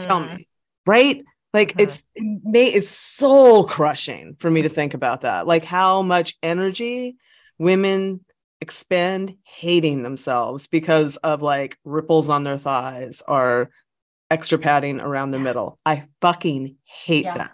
[0.00, 0.36] tell Mm.
[0.38, 0.48] me
[0.84, 1.22] right
[1.54, 1.80] like Mhm.
[1.82, 6.36] it's it may it's soul crushing for me to think about that like how much
[6.42, 7.14] energy
[7.58, 8.24] women
[8.60, 13.70] expend hating themselves because of like ripples on their thighs or
[14.30, 15.44] extra padding around the Yeah.
[15.44, 17.38] middle i fucking hate Yeah.
[17.38, 17.52] that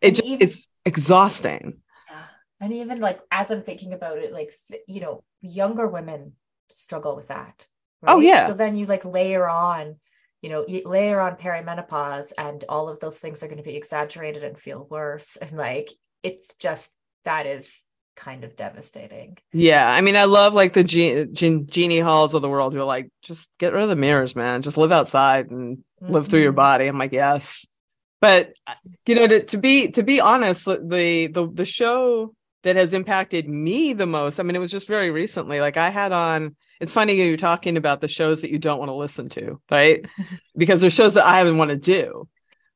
[0.00, 2.24] it just, even- it's exhausting Yeah.
[2.60, 4.50] And even like as I'm thinking about it, like
[4.86, 6.32] you know, younger women
[6.68, 7.66] struggle with that.
[8.06, 8.46] Oh, yeah.
[8.46, 9.96] So then you like layer on,
[10.42, 13.76] you know, you layer on perimenopause, and all of those things are going to be
[13.76, 15.36] exaggerated and feel worse.
[15.36, 15.90] And like
[16.22, 16.94] it's just
[17.24, 17.87] that is
[18.18, 19.38] kind of devastating.
[19.52, 22.80] Yeah, I mean, I love like the ge- gen- genie halls of the world who
[22.80, 24.60] are like, just get rid of the mirrors, man.
[24.62, 26.56] Just live outside and live through your Mhm.
[26.56, 26.86] body.
[26.86, 27.66] I'm like, yes,
[28.20, 28.74] but uh,
[29.06, 33.48] you know, to, to be to be honest, the the the show that has impacted
[33.48, 34.40] me the most.
[34.40, 35.60] I mean, it was just very recently.
[35.60, 36.56] Like I had on.
[36.80, 40.06] It's funny you're talking about the shows that you don't want to listen to, right?
[40.56, 42.28] because there's shows that I haven't want to do.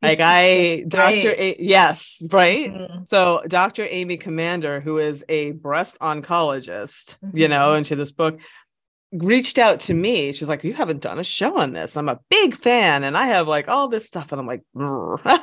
[0.02, 1.28] Like I, Dr.
[1.28, 1.38] Right.
[1.38, 2.72] A- yes, right.
[2.72, 3.08] Mhm.
[3.08, 3.86] So Dr.
[3.88, 7.78] Amy Comander, who is a breast oncologist, you know, Mhm.
[7.78, 8.38] into this book,
[9.12, 10.32] reached out to me.
[10.32, 11.96] She's like, "You haven't done a show on this.
[11.96, 15.38] I'm a big fan, and I have like all this stuff." And I'm like, I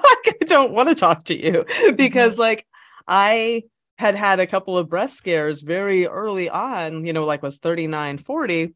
[0.45, 2.65] don't want to talk to you because like
[3.07, 3.63] I
[3.97, 8.17] had had a couple of breast scares very early on, you know, like was 39,
[8.17, 8.73] 40,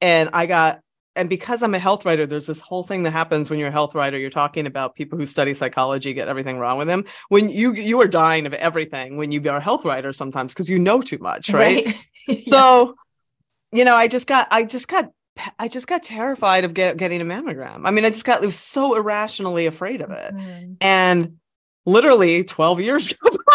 [0.00, 0.80] and I got
[1.16, 3.72] and because I'm a health writer, there's this whole thing that happens when you're a
[3.72, 4.18] health writer.
[4.18, 7.04] You're talking about people who study psychology get everything wrong with them.
[7.28, 10.68] When you you are dying of everything when you are a health writer sometimes because
[10.68, 11.86] you know too much, right?
[12.28, 12.40] Yeah.
[12.40, 12.96] So,
[13.70, 15.12] you know, I just got I just got
[15.60, 17.82] I just got terrified of get, getting a mammogram.
[17.84, 20.34] I mean, I just got was so irrationally afraid of it.
[20.34, 20.76] Mhm.
[20.80, 21.36] And
[21.84, 23.45] literally 12 years go by and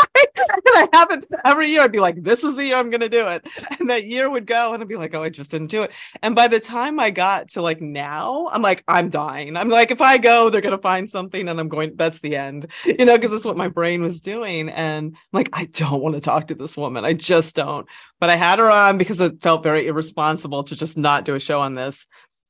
[0.81, 3.47] I haven't every year I'd be like, this is the year I'm gonna do it.
[3.79, 5.91] And that year would go and I'd be like, oh, I just didn't do it.
[6.21, 9.57] And by the time I got to like now, I'm like, I'm dying.
[9.57, 12.67] I'm like, if I go, they're gonna find something and I'm going, that's the end,
[12.85, 14.69] you know, because that's what my brain was doing.
[14.69, 17.05] And I'm like, I don't want to talk to this woman.
[17.05, 17.87] I just don't.
[18.19, 21.39] But I had her on because it felt very irresponsible to just not do a
[21.39, 22.07] show on this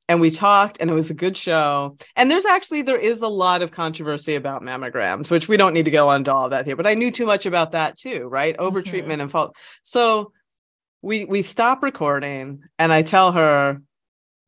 [0.07, 1.95] and we talked and it was a good show.
[2.15, 5.85] And there's actually there is a lot of controversy about mammograms which we don't need
[5.85, 8.55] to go into all that here but i knew too much about that too right?
[8.57, 9.55] Over treatment and fault.
[9.83, 10.33] So
[11.01, 13.81] we we stop recording and i tell her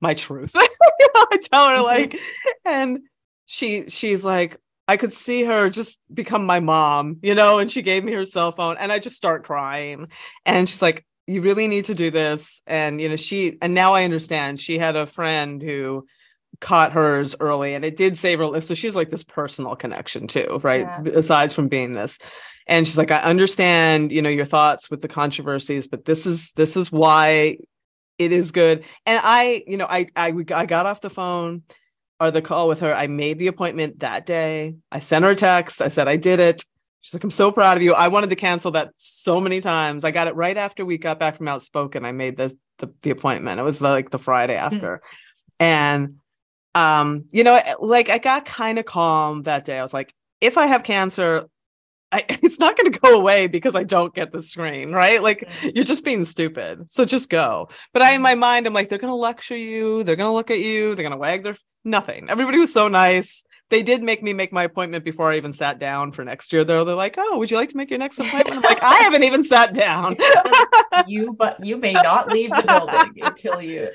[0.02, 0.52] my truth.
[0.56, 1.84] I tell her Mhm.
[1.84, 2.20] like
[2.66, 3.00] and
[3.46, 7.82] she she's like i could see her just become my mom you know and she
[7.82, 10.08] gave me her cell phone and i just start crying.
[10.46, 12.62] And she's like you really need to do this.
[12.68, 16.06] And, you know, she, and now I understand she had a friend who
[16.60, 18.46] caught hers early and it did save her.
[18.46, 20.82] life So she's like this personal connection too, right?
[20.82, 21.14] Yeah.
[21.14, 22.20] Aside from being this.
[22.68, 26.52] And she's like, I understand, you know, your thoughts with the controversies, but this is,
[26.54, 27.58] this is why
[28.18, 28.86] it is good.
[29.06, 31.64] And I, you know, I, I, I got off the phone
[32.20, 32.94] or the call with her.
[32.94, 34.76] I made the appointment that day.
[34.92, 35.82] I sent her a text.
[35.82, 36.64] I said, I did it.
[37.04, 37.94] She's like, I'm so proud of you.
[37.94, 40.06] I wanted to cancel that so many times.
[40.06, 42.06] I got it right after we got back from Outspoken.
[42.06, 43.60] I made the the, the appointment.
[43.60, 44.64] It was like the Friday hmm.
[44.64, 45.18] after, mm.
[45.60, 46.16] and
[46.74, 49.78] um, you know, like I got kind of calm that day.
[49.78, 51.50] I was like, if I have cancer,
[52.14, 55.22] I, it's not going to go away because I don't get the screen, right?
[55.22, 55.76] Like mm.
[55.76, 56.90] you're just being stupid.
[56.90, 57.68] So just go.
[57.92, 60.06] But I, in my mind, I'm like, they're going to lecture you.
[60.06, 60.96] They're going to look at you.
[60.96, 62.30] They're going to wag their nothing.
[62.30, 63.44] Everybody was so nice
[63.74, 66.64] they did make me make my appointment before I even sat down for next year.
[66.64, 68.98] Though they're like, "Oh, would you like to make your next appointment?" I'm like, "I
[68.98, 70.16] haven't even sat down."
[71.08, 73.90] you, but you may not leave the building until you.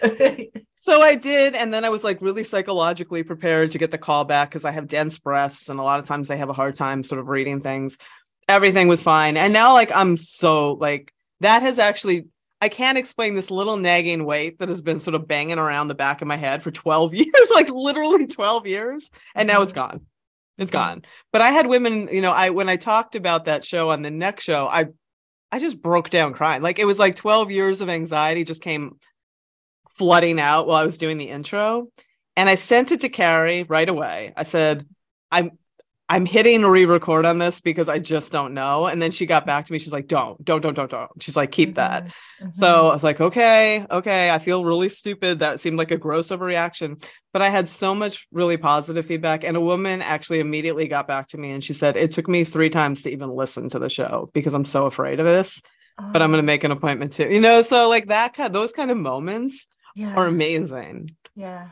[0.77, 4.25] so I did, and then I was like really psychologically prepared to get the call
[4.25, 6.75] back because I have dense breasts, and a lot of times they have a hard
[6.75, 7.99] time sort of reading things.
[8.49, 12.27] Everything was fine, and now like I'm so like that has actually
[12.61, 15.95] I can't explain this little nagging weight that has been sort of banging around the
[15.95, 19.11] back of my head for 12 years, like literally 12 years.
[19.35, 19.93] And now it's mm-hmm.
[19.93, 20.07] gone.
[20.59, 21.05] It's gone.
[21.33, 24.11] But I had women, you know, I when I talked about that show on the
[24.11, 24.87] next show, I
[25.53, 26.63] I just broke down crying.
[26.63, 28.99] Like it was like 12 years of anxiety just came
[29.97, 31.89] flooding out while I was doing the intro.
[32.37, 34.33] And I sent it to Carrie right away.
[34.37, 34.87] I said,
[35.31, 35.53] I'm
[36.11, 38.87] I'm hitting re-record on this because I just don't know.
[38.87, 39.79] And then she got back to me.
[39.79, 41.11] She's like, don't, don't, don't, don't, don't.
[41.23, 42.05] She's like, keep that.
[42.05, 42.45] Mm-hmm.
[42.45, 42.53] mm-hmm.
[42.53, 44.31] So I was like, okay, okay.
[44.31, 45.41] I feel really stupid.
[45.41, 47.05] That seemed like a gross overreaction.
[47.33, 49.45] But I had so much really positive feedback.
[49.45, 52.45] And a woman actually immediately got back to me and she said, it took me
[52.45, 55.61] three times to even listen to the show because I'm so afraid of this.
[55.99, 56.11] Oh.
[56.13, 56.47] But I'm gonna oh.
[56.47, 57.29] make an appointment too.
[57.29, 60.15] You know, so like that kind those kind of moments yeah.
[60.15, 61.17] are amazing.
[61.35, 61.69] Yeah.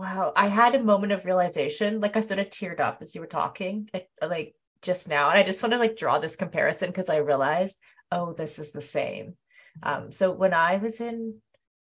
[0.00, 2.00] Wow, I had a moment of realization.
[2.00, 3.90] Like I sort of teared up as you were talking,
[4.22, 7.78] like, just now, and I just want to like draw this comparison because I realized,
[8.10, 9.34] oh, this is the same.
[9.82, 11.34] Um, so when I was in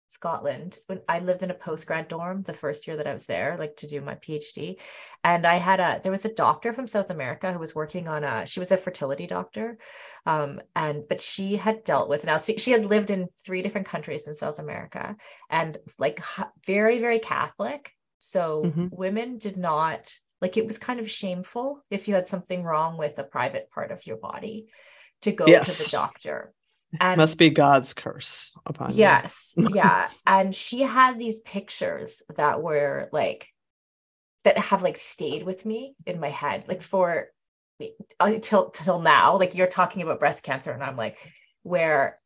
[0.07, 3.55] Scotland, when I lived in a postgrad dorm the first year that I was there,
[3.59, 4.77] like to do my PhD,
[5.23, 8.23] and I had a there was a doctor from South America who was working on
[8.23, 9.77] a she was a fertility doctor,
[10.25, 13.85] um, and but she had dealt with now she, she had lived in three different
[13.85, 15.15] countries in South America
[15.51, 16.19] and like
[16.65, 18.87] very very Catholic so mm-hmm.
[18.91, 20.11] women did not
[20.41, 23.91] like it was kind of shameful if you had something wrong with a private part
[23.91, 24.67] of your body
[25.21, 25.77] to go yes.
[25.77, 26.53] to the doctor.
[26.99, 29.63] And must be God's curse upon yes, you.
[29.63, 29.71] Yes.
[29.75, 30.09] yeah.
[30.25, 33.49] And she had these pictures that were like
[34.43, 37.27] that have like stayed with me in my head, like for
[38.19, 39.37] until till now.
[39.37, 41.17] Like you're talking about breast cancer, and I'm like,
[41.63, 42.19] where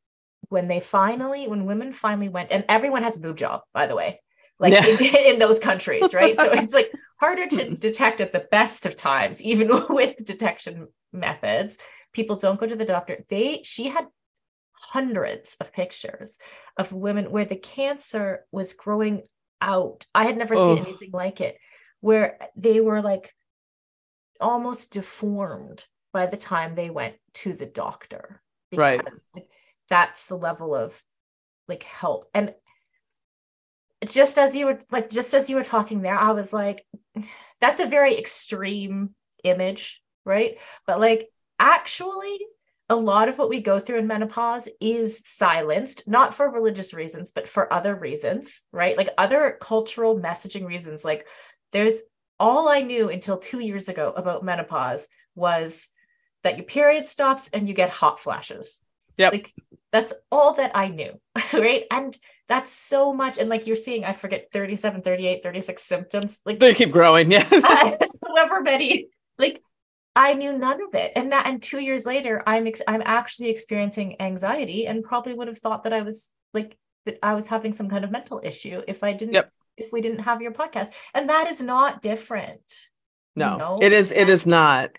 [0.49, 3.95] when they finally, when women finally went, and everyone has a boob job, by the
[3.95, 4.19] way
[4.61, 4.85] like yeah.
[4.85, 6.37] in, in, those countries, right?
[6.37, 11.79] so it's like harder to detect at the best of times, even with detection methods.
[12.13, 13.25] People don't go to the doctor.
[13.27, 14.05] They she had
[14.73, 16.37] hundreds of pictures
[16.77, 19.23] of women where the cancer was growing
[19.59, 20.05] out.
[20.13, 20.75] I had never oh.
[20.75, 21.57] seen anything like it,
[21.99, 23.33] where they were like
[24.39, 28.41] almost deformed by the time they went to the doctor.
[28.73, 29.01] right.
[29.89, 31.01] That's the level of
[31.67, 32.29] like help.
[32.33, 32.53] And
[34.05, 36.85] just as you were like just as you were talking there i was like
[37.59, 39.11] that's a very extreme
[39.43, 40.57] image right?
[40.85, 41.29] But like
[41.59, 42.39] actually
[42.89, 47.31] a lot of what we go through in menopause is silenced not for religious reasons
[47.31, 48.97] but for other reasons right?
[48.97, 51.05] Like other cultural messaging reasons.
[51.05, 51.27] Like
[51.71, 52.01] there's
[52.39, 55.87] all i knew until 2 years ago about menopause was
[56.43, 58.83] that your period stops and you get hot flashes.
[59.17, 59.53] Yeah like
[59.91, 61.19] that's all that i knew
[61.53, 61.85] right?
[61.91, 62.17] And
[62.47, 66.73] that's so much and like you're seeing i forget 37 38 36 symptoms like they
[66.73, 67.47] keep growing yeah.
[68.27, 69.61] However many like
[70.15, 71.13] i knew none of it.
[71.15, 75.47] And that and two years later i'm ex- i'm actually experiencing anxiety and probably would
[75.47, 78.81] have thought that i was like that i was having some kind of mental issue
[78.87, 79.49] if i didn't yep.
[79.77, 80.91] if we didn't have your podcast.
[81.13, 82.61] And that is not different.
[83.35, 83.77] No you know?
[83.81, 84.97] it is it is not.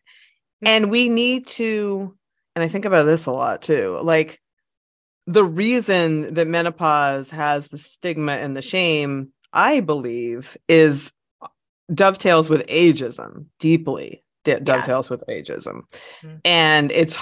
[0.64, 2.16] And we need to
[2.55, 4.41] and i think about this a lot too like
[5.27, 11.12] the reason that menopause has the stigma and the shame, I believe, is
[11.93, 14.25] dovetails with ageism deeply.
[14.45, 15.11] dovetails yes.
[15.11, 15.83] with ageism,
[16.23, 16.37] mm-hmm.
[16.45, 17.18] and it's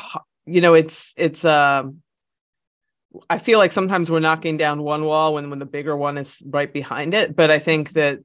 [0.46, 2.02] you know it's it's um.
[3.28, 6.40] I feel like sometimes we're knocking down one wall when when the bigger one is
[6.46, 8.20] right behind it, but I think that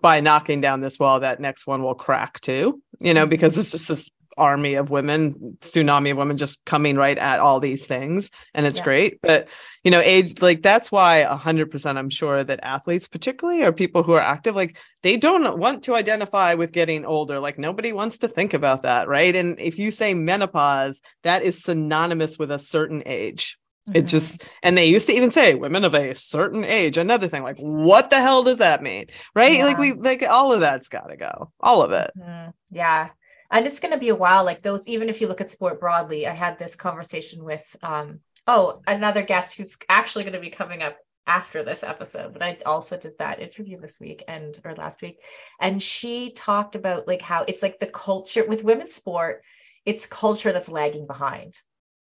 [0.00, 2.80] by knocking down this wall, that next one will crack too.
[3.00, 4.10] You know, because it's just this
[4.40, 8.30] army of women, tsunami of women just coming right at all these things.
[8.54, 8.84] And it's Yeah.
[8.84, 9.18] great.
[9.22, 9.48] But,
[9.84, 13.72] you know, age, like that's why a hundred percent I'm sure that athletes particularly are
[13.72, 17.38] people who are active, like they don't want to identify with getting older.
[17.38, 19.06] Like nobody wants to think about that.
[19.06, 19.36] Right.
[19.36, 23.58] And if you say menopause, that is synonymous with a certain age.
[23.94, 24.08] It Mhm.
[24.08, 26.98] just and they used to even say women of a certain age.
[26.98, 29.06] Another thing, like what the hell does that mean?
[29.34, 29.62] Right?
[29.62, 31.50] Like we like all of that's gotta go.
[31.60, 32.10] All of it.
[32.16, 32.52] Mhm.
[32.70, 33.08] Yeah.
[33.50, 34.44] And it's going to be a while.
[34.44, 38.20] Like those, even if you look at sport broadly, I had this conversation with, um,
[38.46, 40.96] oh, another guest who's actually going to be coming up
[41.26, 45.18] after this episode, but I also did that interview this week and or last week.
[45.60, 49.42] And she talked about like how it's like the culture with women's sport,
[49.84, 51.56] it's culture that's lagging behind,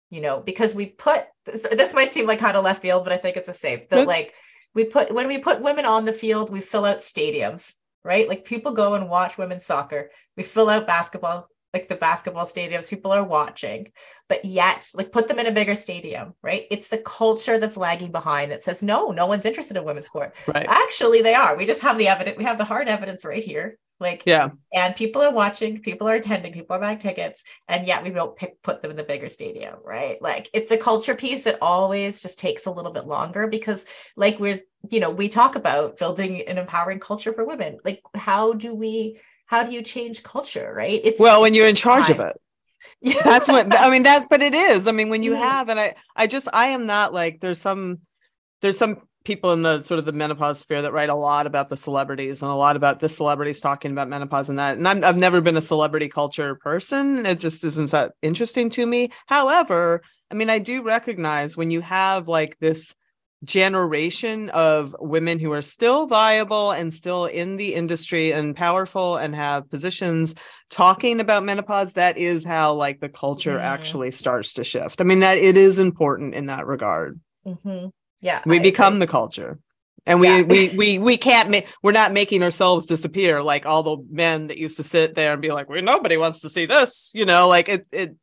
[0.09, 3.13] you know, because we put this, this might seem like kind of left field, but
[3.13, 4.33] I think it's a safe that like
[4.73, 7.75] we put when we put women on the field, we fill out stadiums,
[8.09, 8.27] right?
[8.27, 10.09] Like people go and watch women's soccer.
[10.35, 13.91] We fill out basketball, like the basketball stadiums, people are watching,
[14.27, 16.65] but yet, like, put them in a bigger stadium, right?
[16.71, 20.35] It's the culture that's lagging behind that says, no, no one's interested in women's sport.
[20.47, 20.65] Right.
[20.67, 21.55] Actually, they are.
[21.55, 23.77] We just have the evidence, we have the hard evidence right here.
[23.99, 24.49] Like, Yeah.
[24.73, 28.35] and people are watching, people are attending, people are buying tickets, and yet we don't
[28.35, 30.19] pick put them in the bigger stadium, right?
[30.21, 33.85] Like it's a culture piece that always just takes a little bit longer because,
[34.15, 37.79] like we're, you know, we talk about building an empowering culture for women.
[37.83, 39.19] Like, how do we?
[39.45, 41.01] How do you change culture, right?
[41.03, 42.37] It's Well, when you're in charge of it.
[43.01, 43.21] yeah.
[43.23, 44.87] That's what I mean, that's but it is.
[44.87, 45.39] I mean, when you Mhm.
[45.39, 47.99] have and I I just I am not like there's some
[48.61, 51.69] there's some people in the sort of the menopause sphere that write a lot about
[51.69, 54.77] the celebrities and a lot about the celebrities talking about menopause and that.
[54.77, 57.25] And I'm, I've never been a celebrity culture person.
[57.25, 59.09] It just isn't that interesting to me.
[59.27, 60.01] However,
[60.31, 62.95] I mean, I do recognize when you have like this
[63.43, 69.33] generation of women who are still viable and still in the industry and powerful and
[69.33, 70.35] have positions
[70.69, 73.63] talking about menopause that is how like the culture Mhm.
[73.63, 77.91] actually starts to shift i mean that it is important in that regard Mhm.
[78.19, 78.99] yeah, we I become agree.
[79.05, 79.59] the culture
[80.05, 80.41] and we, Yeah.
[80.41, 84.57] we we we can't make we're not making ourselves disappear like all the men that
[84.57, 87.47] used to sit there and be like well nobody wants to see this you know
[87.47, 88.15] like it it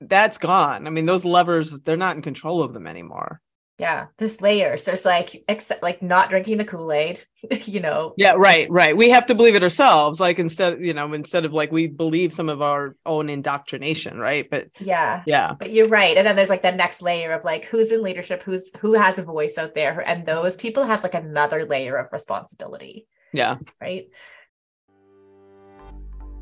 [0.00, 3.40] that's gone i mean those levers they're not in control of them anymore
[3.80, 4.06] yeah.
[4.18, 4.84] There's layers.
[4.84, 7.24] There's like except like not drinking the Kool Aid,
[7.64, 8.12] you know.
[8.18, 8.94] Yeah, right, right.
[8.94, 10.20] We have to believe it ourselves.
[10.20, 14.46] Like instead, you know, instead of like we believe some of our own indoctrination, right?
[14.50, 15.22] But Yeah.
[15.26, 16.14] yeah, But you're right.
[16.14, 19.18] And then there's like the next layer of like who's in leadership, who's who has
[19.18, 20.06] a voice out there.
[20.06, 23.56] And those people have like another layer of responsibility, yeah.
[23.80, 24.08] right?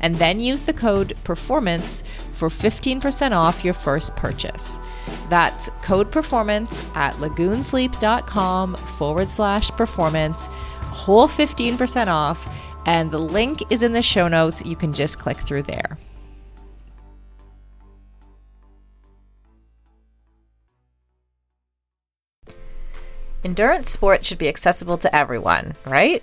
[0.00, 4.78] And then use the code PERFORMANCE for 15% off your first purchase.
[5.28, 10.46] That's code PERFORMANCE at lagoonsleep.com forward slash performance,
[10.82, 12.48] whole 15% off.
[12.86, 14.64] And the link is in the show notes.
[14.64, 15.98] You can just click through there.
[23.42, 26.22] Endurance sports should be accessible to everyone, right?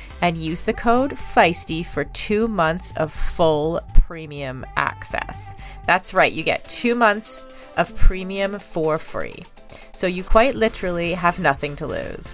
[0.21, 5.55] and use the code FEISTY for two months of full premium access.
[5.85, 7.43] That's right, you get two months
[7.77, 9.45] of premium for free.
[9.93, 12.33] So you quite literally have nothing to lose.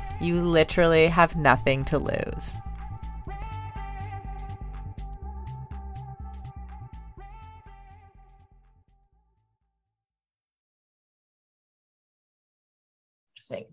[0.21, 2.55] You literally have nothing to lose.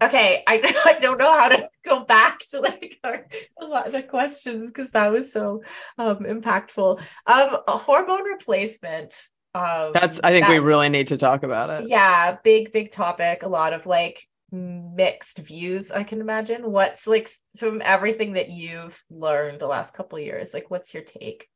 [0.03, 3.27] Okay, I, I don't know how to go back to like our,
[3.61, 5.63] a lot of the questions because that was so
[5.99, 7.01] um, impactful.
[7.27, 9.29] Um, hormone replacement.
[9.55, 11.89] Um, that's I think that's, we really need to talk about it.
[11.89, 13.43] Yeah, big big topic.
[13.43, 15.91] A lot of like mixed views.
[15.91, 16.71] I can imagine.
[16.71, 17.29] What's like
[17.59, 20.55] from everything that you've learned the last couple years?
[20.55, 21.49] Like, what's your take?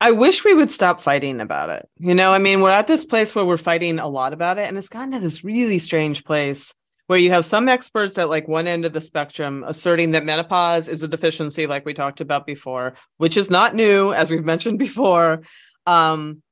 [0.00, 1.88] I wish we would stop fighting about it.
[1.98, 4.68] You know, I mean, we're at this place where we're fighting a lot about it,
[4.68, 6.74] and it's gotten to this really strange place
[7.06, 10.88] where you have some experts at like one end of the spectrum asserting that menopause
[10.88, 14.78] is a deficiency, like we talked about before, which is not new, as we've mentioned
[14.78, 15.42] before.
[15.86, 16.42] Um,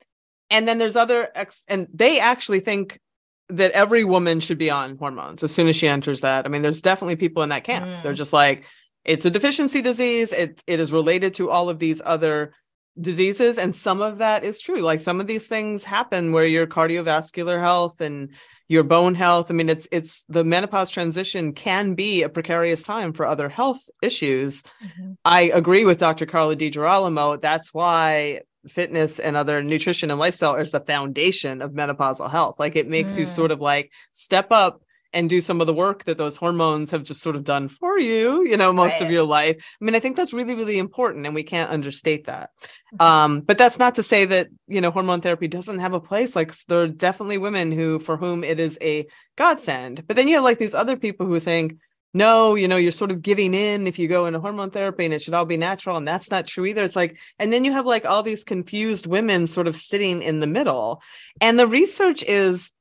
[0.51, 3.01] and then there's other ex, and they actually think
[3.49, 6.47] that every woman should be on hormones as soon as she enters that.
[6.47, 7.85] I mean, there's definitely people in that camp.
[7.85, 8.03] Mm.
[8.03, 8.65] They're just like,
[9.05, 10.33] it's a deficiency disease.
[10.33, 12.55] It it is related to all of these other
[13.01, 16.65] diseases and some of that is true like some of these things happen where your
[16.65, 18.31] cardiovascular health and
[18.69, 23.13] your bone health i mean it's it's the menopause transition can be a precarious time
[23.13, 25.13] for other health issues mm-hmm.
[25.25, 27.41] i agree with dr carla DiGirolamo.
[27.41, 32.77] that's why fitness and other nutrition and lifestyle is the foundation of menopausal health like
[32.77, 33.21] it makes mm.
[33.21, 34.81] you sort of like step up
[35.15, 37.99] and do some of the work that those hormones have just sort of done for
[37.99, 39.03] you, you know, most right.
[39.03, 39.65] of your life.
[39.81, 42.51] I mean, I think that's really, really important and we can't understate that.
[42.95, 43.03] Mm-hmm.
[43.03, 46.35] Um, but that's not to say that, you know, hormone therapy doesn't have a place.
[46.35, 49.07] Like there are definitely women who, for whom it is a
[49.37, 50.05] godsend.
[50.07, 51.77] But then you have like these other people who think,
[52.15, 55.13] no, you know, you're sort of giving in if you go into hormone therapy and
[55.13, 55.97] it should all be natural.
[55.97, 56.85] And that's not true either.
[56.85, 60.39] It's like, and then you have like all these confused women sort of sitting in
[60.39, 61.03] the middle.
[61.41, 62.73] And the research is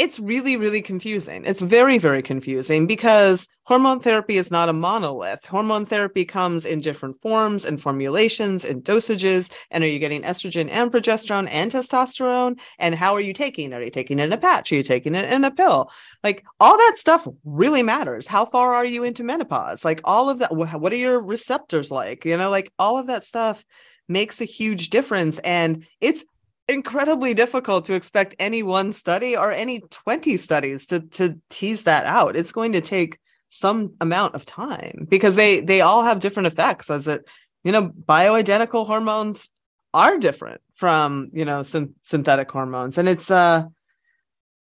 [0.00, 1.44] it's really, really confusing.
[1.44, 5.44] It's very, very confusing because hormone therapy is not a monolith.
[5.44, 9.52] Hormone therapy comes in different forms and formulations and dosages.
[9.70, 12.58] And are you getting estrogen and progesterone and testosterone?
[12.78, 13.74] And how are you taking?
[13.74, 14.72] Are you taking it in a patch?
[14.72, 15.90] Are you taking it in a pill?
[16.24, 18.26] Like all that stuff really matters.
[18.26, 19.84] How far are you into menopause?
[19.84, 20.56] Like all of that.
[20.56, 22.24] What are your receptors like?
[22.24, 23.62] You know, like all of that stuff
[24.08, 25.38] makes a huge difference.
[25.40, 26.24] And it's
[26.70, 32.06] incredibly difficult to expect any one study or any 20 studies to to tease that
[32.06, 32.36] out.
[32.36, 33.18] It's going to take
[33.48, 37.28] some amount of time because they they all have different effects as it
[37.64, 39.50] you know bioidentical hormones
[39.92, 42.96] are different from you know syn- synthetic hormones.
[42.98, 43.64] And it's uh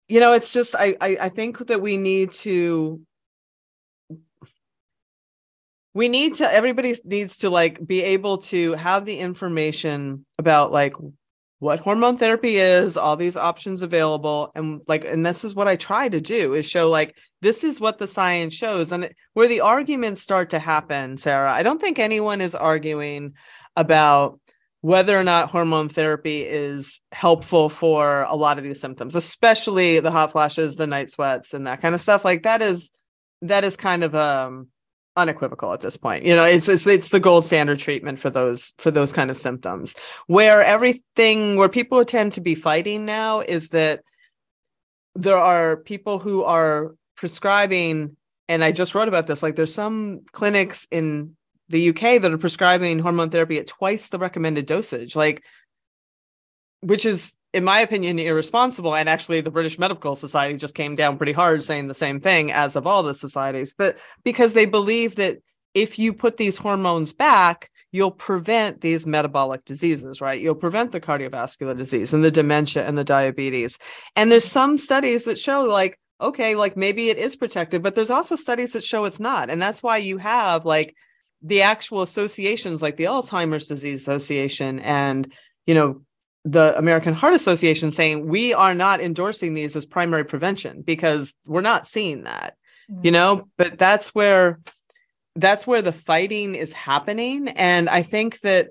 [0.09, 3.01] you know it's just I, I i think that we need to
[5.95, 10.95] we need to everybody needs to like be able to have the information about like
[11.61, 14.51] what hormone therapy is, all these options available.
[14.55, 17.81] And like, and this is what I try to do is show like, this is
[17.81, 21.99] what the science shows and where the arguments start to happen Sara i don't think
[21.99, 23.35] anyone is arguing
[23.77, 24.41] about
[24.83, 30.11] whether or not hormone therapy is helpful for a lot of these symptoms especially the
[30.11, 32.91] hot flashes the night sweats and that kind of stuff like that is
[33.43, 34.69] that is kind of um
[35.21, 36.25] unequivocal at this point.
[36.25, 39.39] You know it's, it's it's the gold standard treatment for those for those kind of
[39.39, 39.95] symptoms.
[40.27, 44.01] Where everything where people tend to be fighting now is that
[45.15, 48.17] there are people who are prescribing
[48.49, 51.37] and i just wrote about this like there's some clinics in
[51.69, 55.45] the uk that are prescribing hormone therapy at twice the recommended dosage like
[56.81, 58.95] which is in my opinion irresponsible.
[58.95, 62.53] And actually the british medical society just came down pretty hard saying the same thing
[62.53, 63.75] as of all the societies.
[63.77, 65.39] But because they believe that
[65.75, 70.41] if you put these hormones back you'll prevent these metabolic diseases right?
[70.41, 73.79] You'll prevent the cardiovascular disease and the dementia and the diabetes.
[74.15, 78.11] And there's some studies that show like okay like maybe it is protected but there's
[78.11, 79.51] also studies that show it's not.
[79.51, 80.95] And that's why you have like
[81.43, 85.33] the actual associations like the alzheimer's disease association and
[85.67, 86.03] you know
[86.45, 91.61] the American Heart Association saying we are not endorsing these as primary prevention because we're
[91.61, 92.57] not seeing that.
[92.91, 93.01] Mm-hmm.
[93.05, 94.61] You know, but that's where
[95.37, 98.71] that's where the fighting is happening and I think that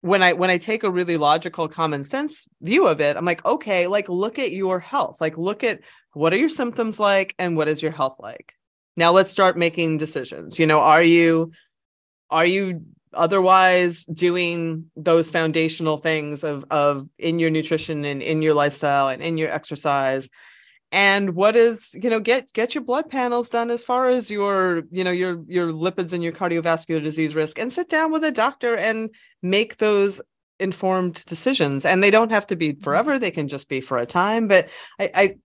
[0.00, 3.44] when I when I take a really logical common sense view of it, I'm like,
[3.44, 5.20] okay, like look at your health.
[5.20, 5.80] Like look at
[6.12, 8.54] what are your symptoms like and what is your health like?
[8.96, 10.58] Now let's start making decisions.
[10.58, 11.52] You know, are you
[12.30, 18.54] are you otherwise doing those foundational things of of in your nutrition and in your
[18.54, 20.28] lifestyle and in your exercise?
[20.90, 24.84] And what is you know get get your blood panels done as far as your
[24.90, 28.32] you know your your lipids and your cardiovascular disease risk and sit down with a
[28.32, 29.10] doctor and
[29.42, 30.20] make those
[30.60, 31.84] informed decisions.
[31.84, 33.18] And they don't have to be forever.
[33.18, 34.48] They can just be for a time.
[34.48, 35.36] But i i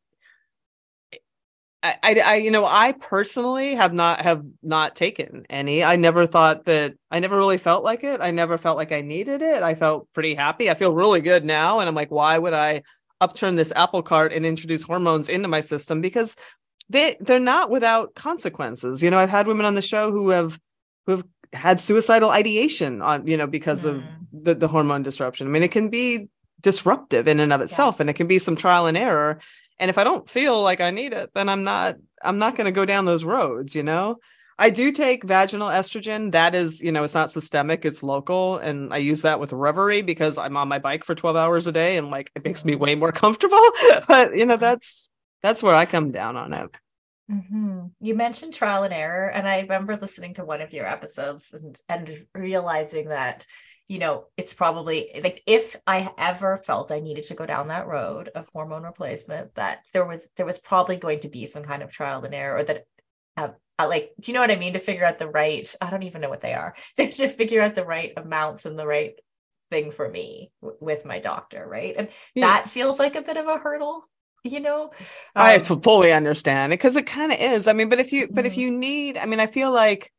[1.83, 5.83] I, I, you know, I personally have not have not taken any.
[5.83, 8.21] I never thought that I never really felt like it.
[8.21, 9.63] I never felt like I needed it.
[9.63, 10.69] I felt pretty happy.
[10.69, 12.83] I feel really good now, and I'm like, why would I
[13.19, 15.99] upturn this apple cart and introduce hormones into my system?
[15.99, 16.37] Because
[16.87, 19.03] they they're not without consequences.
[19.03, 20.57] You know, I've had women on the show who have
[21.05, 23.89] who have had suicidal ideation on you know because mm.
[23.89, 25.47] of the the hormone disruption.
[25.47, 26.29] I mean, it can be
[26.61, 28.03] disruptive in and of itself, yeah.
[28.03, 29.41] and it can be some trial and error
[29.83, 32.65] and if i don't feel like i need it then i'm not i'm not going
[32.65, 34.17] to go down those roads you know?
[34.59, 36.31] I do take vaginal estrogen.
[36.31, 40.03] That is you know it's not systemic it's local and i use that with reverie
[40.03, 42.75] because i'm on my bike for 12 hours a day and like it makes me
[42.75, 43.59] way more comfortable.
[44.07, 45.09] But you know that's
[45.41, 46.69] that's where i come down on it.
[47.31, 47.85] Mm-hmm.
[47.99, 51.79] You mentioned trial and error, and I remember listening to one of your episodes and,
[51.87, 53.45] and realizing that
[53.93, 57.85] you know, it's probably like if I ever felt I needed to go down that
[57.85, 61.83] road of hormone replacement, that there was there was probably going to be some kind
[61.83, 62.85] of trial and error, or that
[63.37, 64.73] uh, uh, like, do you know what I mean?
[64.73, 66.75] To figure out the right, I don't even know what they are.
[66.97, 69.13] to figure out the right amounts and the right
[69.69, 71.93] thing for me w- with my doctor, right?
[71.95, 72.47] And yeah.
[72.47, 74.09] that feels like a bit of a hurdle
[74.45, 74.91] you know um,
[75.35, 78.35] i fully understand it because it kind of is i mean but if you mm-hmm.
[78.35, 78.59] but if mm-hmm.
[78.59, 80.11] you need i mean i feel like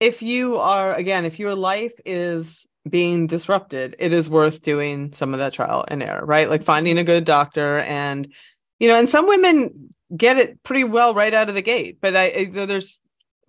[0.00, 5.34] if you are again if your life is being disrupted, it is worth doing some
[5.34, 6.48] of that trial and error, right?
[6.48, 8.32] Like finding a good doctor and,
[8.78, 12.16] you know, and some women get it pretty well right out of the gate, but
[12.16, 13.00] I, I there's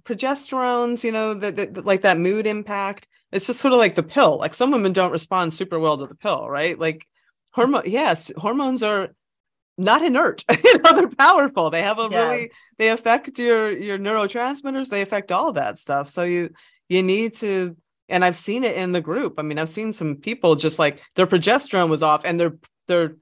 [0.03, 3.07] progesterones, you know, that, that like that mood impact.
[3.31, 4.37] It's just sort of like the pill.
[4.37, 6.77] Like some women don't respond super well to the pill, right?
[6.77, 7.07] Like
[7.51, 9.09] hormone, yes, hormones are
[9.77, 10.43] not inert.
[10.63, 11.69] you know, they're powerful.
[11.69, 12.29] They have a yeah.
[12.29, 14.89] really they affect your your neurotransmitters.
[14.89, 16.09] They affect all that stuff.
[16.09, 16.49] So you
[16.87, 17.77] you need to
[18.09, 19.35] and I've seen it in the group.
[19.37, 22.57] I mean, I've seen some people just like their progesterone was off and they're
[22.87, 23.15] they're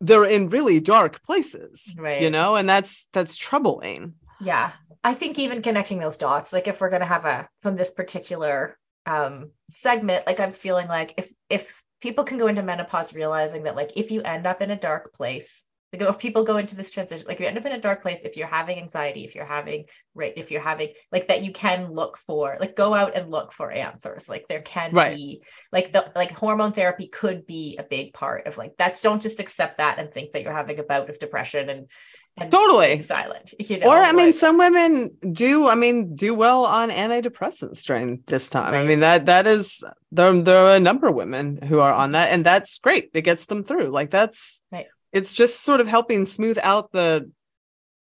[0.00, 1.94] they're in really dark places.
[1.98, 2.22] Right.
[2.22, 4.14] You know, and that's that's troubling.
[4.40, 4.72] Yeah.
[5.04, 8.76] I think even connecting those dots, like if we're gonna have a from this particular
[9.04, 13.76] um segment, like I'm feeling like if if people can go into menopause realizing that
[13.76, 16.90] like if you end up in a dark place like if people go into this
[16.90, 19.44] transition like you end up in a dark place if you're having anxiety if you're
[19.44, 19.84] having
[20.14, 23.52] right if you're having like that you can look for like go out and look
[23.52, 24.28] for answers.
[24.28, 25.16] Like there can right.
[25.16, 29.22] be like the like hormone therapy could be a big part of like that's don't
[29.22, 31.90] just accept that and think that you're having a bout of depression and
[32.38, 33.00] and totally.
[33.00, 37.82] silent you know or i mean some women do i mean do well on antidepressants
[37.84, 38.74] during this time.
[38.74, 38.82] Right.
[38.82, 39.82] i mean that that is
[40.12, 42.12] there, there are a number of women who are on mm-hmm.
[42.12, 43.10] that and that's great.
[43.14, 43.88] It gets them through.
[43.88, 44.86] Like that's right
[45.16, 47.30] it's just sort of helping smooth out the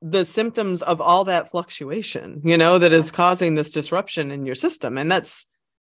[0.00, 4.54] the symptoms of all that fluctuation you know that is causing this disruption in your
[4.54, 4.98] system.
[4.98, 5.46] And that's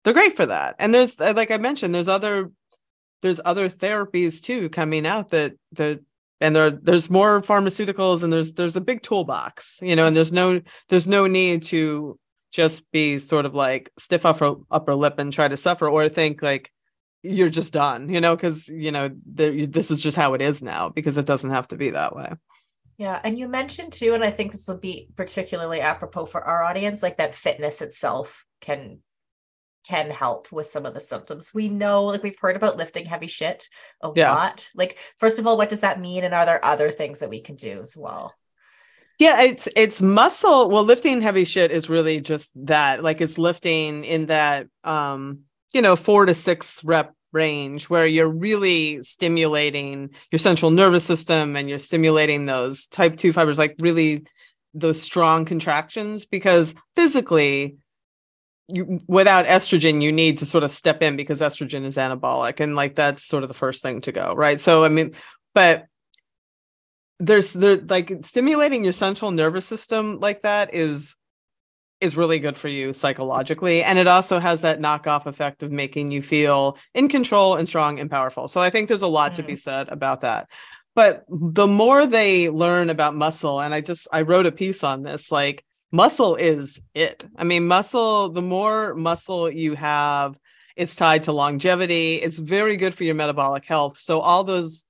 [0.04, 0.76] they're great for that.
[0.80, 2.52] And there's uh, like i mentioned there's other
[3.22, 6.00] there's other therapies too coming out that that
[6.42, 10.32] and there there's more pharmaceuticals and there's there's a big toolbox you know and there's
[10.32, 12.20] no there's no need to
[12.52, 16.42] just be sort of like stiff upper upper lip and try to suffer or think
[16.42, 16.72] like
[17.24, 20.90] you're just done you know because you know this is just how it is now
[20.90, 22.32] because it doesn't have to be that way
[22.98, 26.64] yeah and you mentioned too and i think this will be particularly apropos for our
[26.64, 29.00] audience like that fitness itself can
[29.90, 31.54] can help with some of the symptoms.
[31.54, 33.68] We know, like we've heard about lifting heavy shit
[34.04, 34.34] a yeah.
[34.34, 34.70] lot.
[34.76, 36.24] Like, first of all, what does that mean?
[36.24, 38.34] And are there other things that we can do as well?
[39.18, 40.70] Yeah, it's it's muscle.
[40.70, 43.04] Well, lifting heavy shit is really just that.
[43.04, 45.42] Like it's lifting in that um,
[45.74, 51.56] you know, four to six rep range where you're really stimulating your central nervous system
[51.56, 54.26] and you're stimulating those type 2 fibers like really
[54.74, 57.78] those strong contractions because physically
[58.68, 62.76] you without estrogen you need to sort of step in because estrogen is anabolic and
[62.76, 64.60] like that's sort of the first thing to go right?
[64.60, 65.14] So i mean
[65.54, 65.86] but
[67.20, 71.16] there's the like stimulating your central nervous system like that is
[72.02, 76.12] is really good for you psychologically and it also has that knockoff effect of making
[76.12, 79.36] you feel in control and strong and powerful so i think there's a lot mm.
[79.36, 79.60] to be mm.
[79.60, 80.48] said about that
[80.96, 85.04] but the more they learn about muscle and i just i wrote a piece on
[85.04, 87.26] this like muscle is it.
[87.36, 90.40] I mean, muscle, the more muscle you have,
[90.76, 92.16] it's tied to longevity.
[92.16, 93.98] It's very good for your metabolic health.
[94.00, 94.86] So all those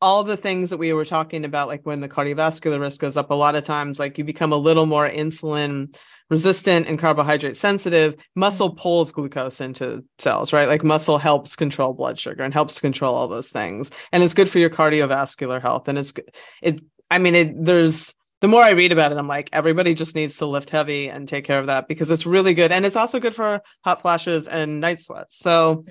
[0.00, 3.30] all the things that we were talking about like when the cardiovascular risk goes up
[3.30, 5.96] a lot of times like you become a little more insulin
[6.32, 8.80] resistant and carbohydrate sensitive muscle mm-hmm.
[8.80, 13.28] pulls glucose into cells right like muscle helps control blood sugar and helps control all
[13.28, 16.14] those things and it's good for your cardiovascular health and it's
[16.62, 16.80] it
[17.10, 20.38] i mean it there's the more I read about it, I'm like, everybody just needs
[20.38, 22.72] to lift heavy and take care of that because it's really good.
[22.72, 25.38] And it's also good for hot flashes and night sweats.
[25.38, 25.84] So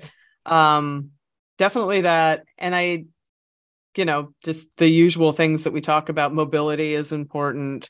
[0.44, 1.12] um
[1.56, 2.44] definitely that.
[2.58, 3.06] And I,
[3.96, 6.34] you know, just the usual things that we talk about.
[6.34, 7.88] Mobility is important.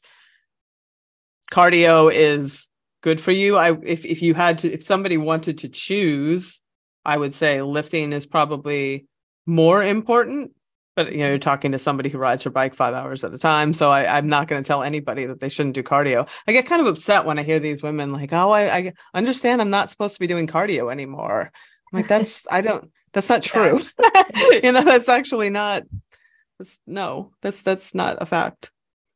[1.52, 2.68] Cardio is
[3.02, 3.56] good for you.
[3.56, 6.62] I if if you had to if somebody wanted to choose,
[7.04, 9.06] I would say lifting is probably
[9.44, 10.52] more important
[10.94, 13.38] but you know you're talking to somebody who rides her bike five hours at a
[13.38, 13.72] time.
[13.72, 16.28] So I, am not going to tell anybody that they shouldn't do cardio.
[16.46, 19.60] I get kind of upset when i hear these women like oh I, I understand
[19.60, 21.50] i'm not supposed to be doing cardio anymore.
[21.92, 23.80] I'm like that's i don't that's not true.
[24.62, 25.82] You know that's actually not
[26.58, 28.70] that's, no that's that's not a fact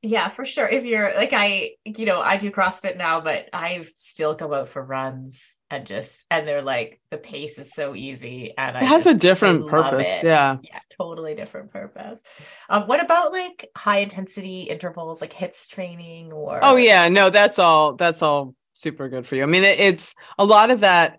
[0.07, 0.69] yeah for sure.
[0.69, 4.69] If you're like i you know i do crossfit now but i still go out
[4.69, 8.85] for runs and just and they're like the pace is so easy and it I
[8.85, 10.59] has just, a different purpose yeah.
[10.63, 12.23] Yeah totally different purpose.
[12.69, 17.59] Um what about like high intensity intervals like hits training or oh yeah no that's
[17.59, 19.43] all that's all super good for you.
[19.43, 21.19] I mean it, it's a lot of that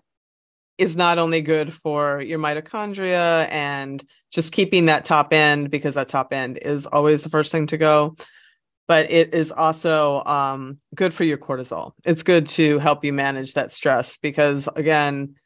[0.78, 6.08] is not only good for your mitochondria and just keeping that top end because that
[6.08, 8.14] top end is always the first thing to go
[8.88, 11.92] but it is also um, good for your cortisol.
[12.04, 15.36] It's good to help you manage that stress because, again,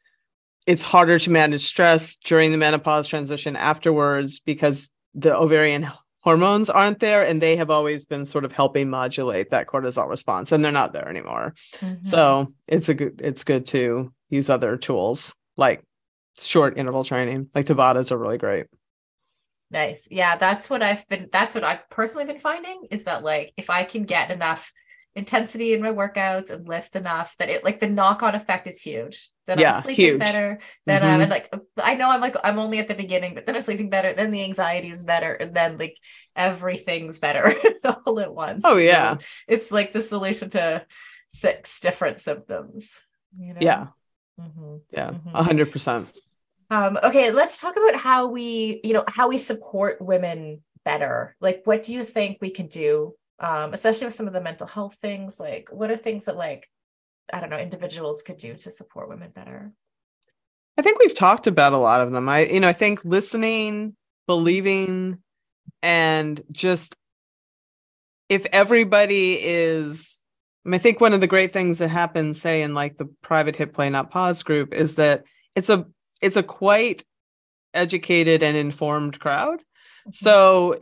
[0.65, 5.91] it's harder to manage stress during the menopause transition afterwards because the ovarian
[6.21, 10.53] hormones aren't there and they have always been sort of helping modulate that cortisol response
[10.53, 11.53] and they're not there anymore.
[11.75, 12.05] Mm-hmm.
[12.05, 15.83] So it's a good it's good to use other tools like
[16.39, 17.49] short interval training.
[17.53, 18.67] Like Tabatas are really great.
[19.73, 20.07] Nice.
[20.11, 23.71] Yeah, that's what I've been that's what I've personally been finding is that like if
[23.71, 24.71] I can get enough
[25.15, 29.31] intensity in my workouts and lift enough that it like the knock-on effect is huge.
[29.47, 30.19] Then yeah, I'm sleeping huge.
[30.19, 30.59] better.
[30.85, 31.21] Then mm-hmm.
[31.21, 31.51] I'm like
[31.81, 34.13] I know I'm like I'm only at the beginning, but then I'm sleeping better.
[34.13, 35.97] Then the anxiety is better, and then like
[36.35, 37.51] everything's better
[38.05, 38.61] all at once.
[38.65, 39.17] Oh yeah,
[39.47, 40.85] it's like the solution to
[41.29, 43.01] six different symptoms.
[43.35, 43.59] You know?
[43.59, 43.87] Yeah,
[44.39, 44.75] mm-hmm.
[44.91, 45.71] yeah, 100 mm-hmm.
[45.71, 46.09] percent.
[46.73, 51.35] Um, okay, let's talk about how we, you know, how we support women better.
[51.39, 54.65] Like, what do you think we can do, um, especially with some of the mental
[54.65, 55.39] health things?
[55.39, 56.67] Like, what are things that, like,
[57.31, 59.71] I don't know, individuals could do to support women better?
[60.75, 62.27] I think we've talked about a lot of them.
[62.27, 63.95] I, you know, I think listening,
[64.25, 65.19] believing,
[65.83, 66.95] and just
[68.29, 70.23] if everybody is,
[70.65, 73.13] I, mean, I think one of the great things that happens, say, in like the
[73.21, 75.85] private hit play not pause group, is that it's a
[76.23, 77.03] it's a quite
[77.73, 79.59] educated and informed crowd.
[79.59, 80.11] Mm-hmm.
[80.11, 80.79] So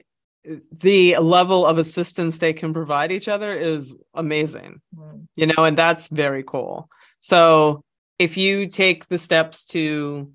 [0.72, 4.82] the level of assistance they can provide each other is amazing.
[4.96, 5.24] Mm-hmm.
[5.36, 6.89] You know, and that's very cool.
[7.20, 7.84] So
[8.20, 10.32] if you take the steps to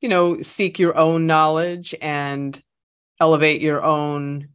[0.00, 2.60] you know seek your own knowledge and
[3.20, 4.48] elevate your own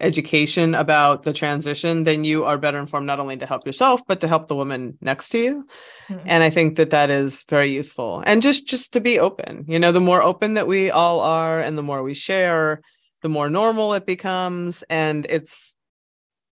[0.00, 4.20] education about the transition, then you are better informed not only to help yourself but
[4.20, 5.66] to help the woman next to you.
[6.08, 6.26] Mm-hmm.
[6.26, 8.22] And I think that that is very useful.
[8.26, 9.64] And just just to be open.
[9.68, 12.82] You know, the more open that we all are and the more we share,
[13.24, 15.74] the more normal it becomes and it's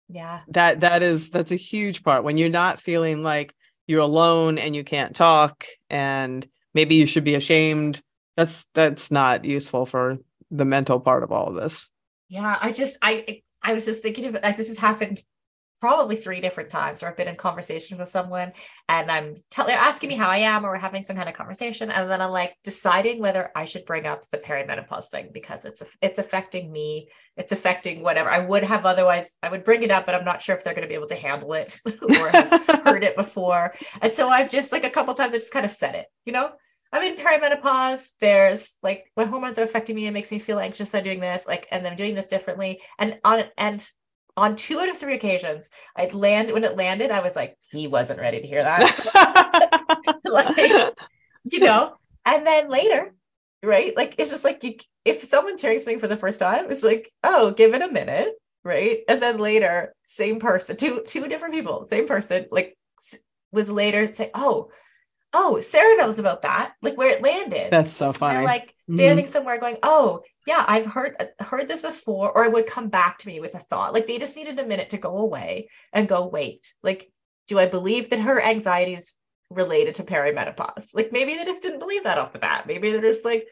[0.09, 3.55] yeah that that is that's a huge part when you're not feeling like
[3.87, 8.01] you're alone and you can't talk and maybe you should be ashamed
[8.39, 10.17] that's that's not useful for
[10.51, 11.91] the mental part of all of this
[12.33, 15.23] yeah i just i i was just thinking of like this has happened
[15.83, 18.53] probably three different times where I've been in conversation with someone
[18.89, 21.91] and I'm tell- they're asking me how I am or having some kind of conversation
[21.91, 25.83] and then I'm like deciding whether I should bring up the perimenopause thing because it's
[26.01, 28.31] it's affecting me it's affecting whatever.
[28.31, 30.73] I would have otherwise I would bring it up but I'm not sure if they're
[30.75, 31.81] going to be able to handle it
[32.21, 33.75] or have heard it before.
[34.01, 36.33] And so I've just like a couple times I just kind of said it you
[36.33, 36.53] know
[36.93, 38.13] I'm in perimenopause.
[38.21, 40.07] There's like my hormones are affecting me.
[40.07, 40.95] It makes me feel anxious.
[40.95, 42.81] I'm doing this, like, and I'm doing this differently.
[42.99, 43.89] And on and
[44.37, 47.87] on two out of three occasions, I'd land when it landed, I was like, he
[47.87, 50.15] wasn't ready to hear that.
[50.25, 50.95] like,
[51.45, 53.15] you know, and then later,
[53.63, 53.97] right?
[53.97, 54.75] Like it's just like you,
[55.05, 58.35] if someone hears me for the first time, it's like, oh, give it a minute,
[58.65, 59.01] right?
[59.09, 62.77] And then later, same person, two two different people, same person, like
[63.53, 64.71] was later say, oh,
[65.33, 67.71] oh, Sara knows about that, like where it landed.
[67.71, 68.37] That's so funny.
[68.37, 68.95] They're like mm-hmm.
[68.95, 69.33] standing mm-hmm.
[69.33, 73.29] somewhere going, oh, yeah, I've heard heard this before, or it would come back to
[73.29, 73.93] me with a thought.
[73.93, 77.11] Like they just needed a minute to go away and go, wait, like,
[77.47, 79.15] do I believe that her anxiety is
[79.51, 80.95] related to perimenopause?
[80.95, 82.67] Like maybe they just didn't believe that off the bat.
[82.67, 83.47] Maybe they're just like,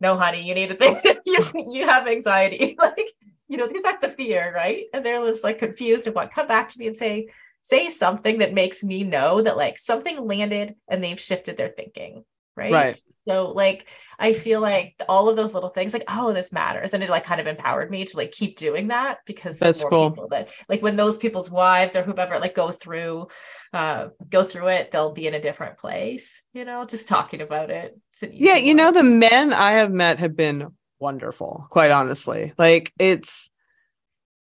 [0.00, 2.76] no, honey, you need to think you, you have anxiety.
[2.78, 3.10] like,
[3.48, 4.84] you know, because that's the fear, right?
[4.94, 7.28] And they're just like confused and what come back to me and say,
[7.62, 12.24] say something that makes me know that like something landed and they've shifted their thinking
[12.60, 12.72] right?
[12.72, 13.02] Right.
[13.28, 13.86] So like
[14.18, 16.94] i feel like all of those little things like oh this matters.
[16.94, 20.28] And it like kind of empowered me to like keep doing that because that's cool.
[20.30, 23.28] that like when those people's wives or whoever like go through
[23.72, 27.70] uh go through it they'll be in a different place you know just talking about
[27.70, 27.98] it.
[28.22, 32.52] Yeah you know the men i have met have been wonderful quite honestly.
[32.58, 33.50] Like it's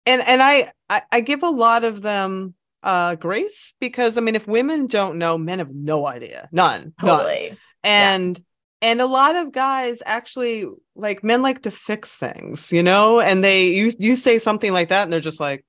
[0.06, 2.54] and and I, I i give a lot of them
[2.84, 6.48] uh grace because I mean if women don't know, men have no idea.
[6.52, 6.92] None.
[7.00, 7.48] Totally.
[7.48, 7.58] None.
[7.82, 8.90] And yeah.
[8.90, 13.42] and a lot of guys actually like men like to fix things, you know, and
[13.42, 15.64] they you you say something like that and they're just like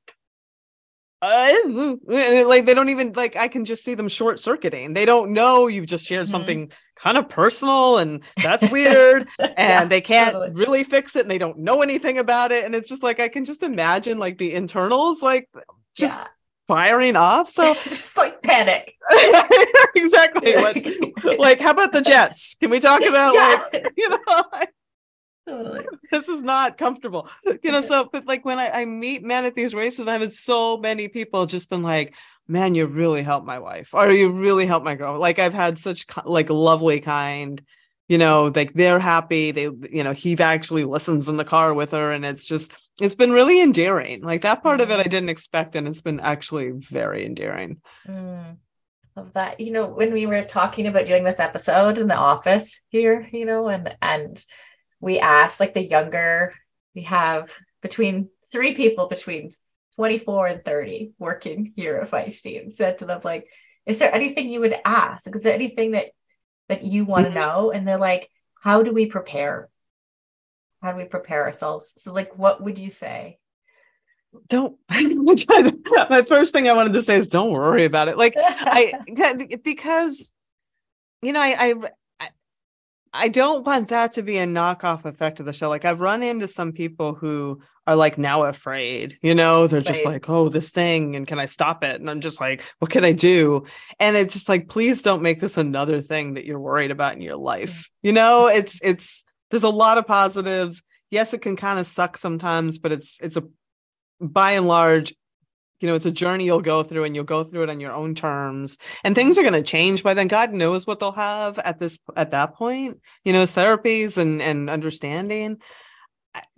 [1.21, 1.53] uh,
[2.05, 4.93] like they don't even like I can just see them short circuiting.
[4.93, 6.31] They don't know you've just shared mm-hmm.
[6.31, 10.51] something kind of personal and that's weird and yeah, they can't totally.
[10.51, 13.29] really fix it and they don't know anything about it and it's just like I
[13.29, 15.49] can just imagine like the internals like
[15.95, 16.27] just yeah
[16.67, 17.49] firing off.
[17.49, 18.95] So just like panic.
[19.95, 20.55] exactly.
[20.55, 20.87] Like,
[21.37, 22.55] like, how about the Jets?
[22.59, 23.63] Can we talk about yeah.
[23.71, 24.17] like, you know,
[25.47, 25.85] totally.
[26.11, 27.29] this is not comfortable.
[27.63, 30.33] You know, so but like when I, I meet men at these races, I've had
[30.33, 32.15] so many people just been like,
[32.47, 35.19] man, you really helped my wife, or you really helped my girl.
[35.19, 37.61] Like I've had such like lovely, kind
[38.07, 41.91] you know like they're happy they you know he actually listens in the car with
[41.91, 44.21] her and it's just it's been really endearing.
[44.21, 45.09] Like that part of it i mm.
[45.09, 47.81] didn't expect and it's been actually very endearing.
[48.07, 48.57] Mm,
[49.15, 49.59] of that.
[49.59, 53.45] You know when we were talking about doing this episode in the office here you
[53.45, 54.43] know and and
[54.99, 56.53] we asked like the younger
[56.93, 59.51] we have between three people between
[59.95, 63.47] 24 and 30 working here at feisty and said to them like
[63.85, 65.33] is there anything you would ask?
[65.35, 66.07] Is there anything that
[66.69, 67.39] that you want to mm-hmm.
[67.39, 68.29] know and they're like
[68.65, 69.69] how do we prepare?
[70.81, 71.93] How do we prepare ourselves?
[71.97, 73.37] So like what would you say?
[74.49, 78.17] Don't my first thing i wanted to say is don't worry about it.
[78.17, 78.93] Like i
[79.63, 80.33] because
[81.21, 81.73] you know I, I
[83.15, 85.69] i don't want that to be a knockoff effect of the show.
[85.69, 89.67] Like i've run into some people who are like now afraid you know?
[89.67, 89.87] They're right.
[89.87, 91.99] just like oh this thing and can i stop it?
[91.99, 93.65] And i'm just like what can i do?
[93.99, 97.21] And it's just like please don't make this another thing that you're worried about in
[97.21, 97.43] your mm.
[97.43, 97.89] life.
[98.03, 98.47] You know?
[98.47, 100.83] It's it's there's a lot of positives.
[101.11, 103.43] Yes it can kind of suck sometimes but it's it's a
[104.21, 105.13] by and large
[105.85, 107.93] you know it's a journey you'll go through and you'll go through it on your
[107.93, 111.59] own terms and things are going to change by then god knows what they'll have
[111.59, 115.59] at this at that point you know therapies and and understanding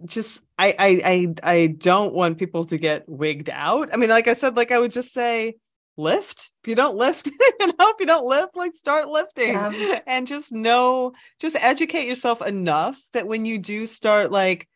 [0.05, 3.93] just I, I I I don't want people to get wigged out.
[3.93, 5.57] I mean, like I said, like I would just say
[5.97, 6.51] lift.
[6.63, 7.27] If you don't lift,
[7.59, 9.99] you know, if you don't lift, like start lifting yeah.
[10.07, 14.67] and just know, just educate yourself enough that when you do start like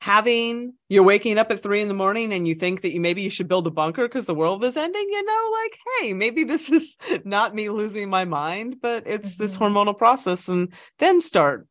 [0.00, 3.22] having you're waking up at three in the morning and you think that you maybe
[3.22, 6.44] you should build a bunker because the world is ending, you know, like, hey, maybe
[6.44, 9.42] this is not me losing my mind, but it's mm-hmm.
[9.42, 11.66] this hormonal process, and then start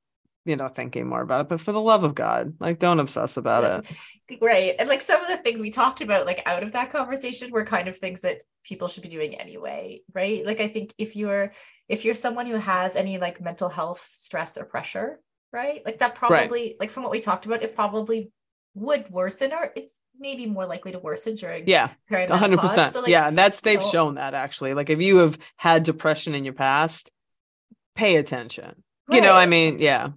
[0.45, 1.49] you know thinking more about it.
[1.49, 3.97] But for the love of god like don't obsess about it.
[4.41, 4.73] Right.
[4.80, 7.63] And like some of the things we talked about like out of that conversation were
[7.63, 10.43] kind of things that people should be doing anyway right?
[10.43, 11.51] Like i think if you're
[11.88, 15.19] if you're someone who has any like mental health stress or pressure
[15.56, 16.76] right like that probably right.
[16.82, 18.30] like from what we talked about it probably
[18.76, 22.78] would worsen or it's maybe more likely to worsen during yeah perimenopause.
[22.78, 25.18] 100% So, like, yeah and that's they've you know- shown that actually like if you
[25.24, 25.38] have
[25.68, 27.10] had depression in your past
[27.95, 28.72] pay attention
[29.10, 30.10] you know i mean yeah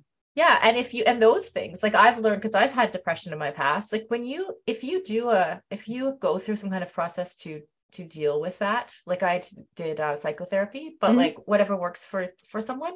[0.45, 3.41] Yeah, and if you and those things, like I've learned because I've had depression in
[3.47, 4.41] my past, like when you
[4.73, 5.43] if you do a
[5.77, 7.51] if you go through some kind of process to
[7.97, 9.37] to deal with that, like I
[9.83, 11.21] did uh, psychotherapy, but Mhm.
[11.25, 12.23] like whatever works for
[12.53, 12.95] for someone,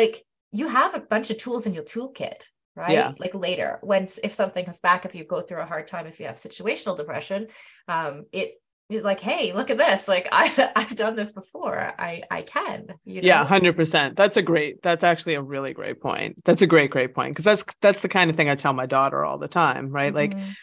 [0.00, 0.14] like
[0.54, 2.40] you have a bunch of tools in your toolkit,
[2.76, 2.92] right?
[2.92, 3.12] Yeah.
[3.18, 6.20] Like later, when if something comes back, if you go through a hard time, if
[6.20, 7.48] you have situational depression,
[7.88, 8.54] um, it
[8.88, 12.86] is like, hey, look at this, like I I've done this before, I I can,
[13.04, 13.26] you know?
[13.26, 17.14] yeah 100% that's a great that's actually a really great point that's a great great
[17.14, 19.90] point because that's that's the kind of thing i tell my daughter all the time
[19.90, 20.54] right like Mhm.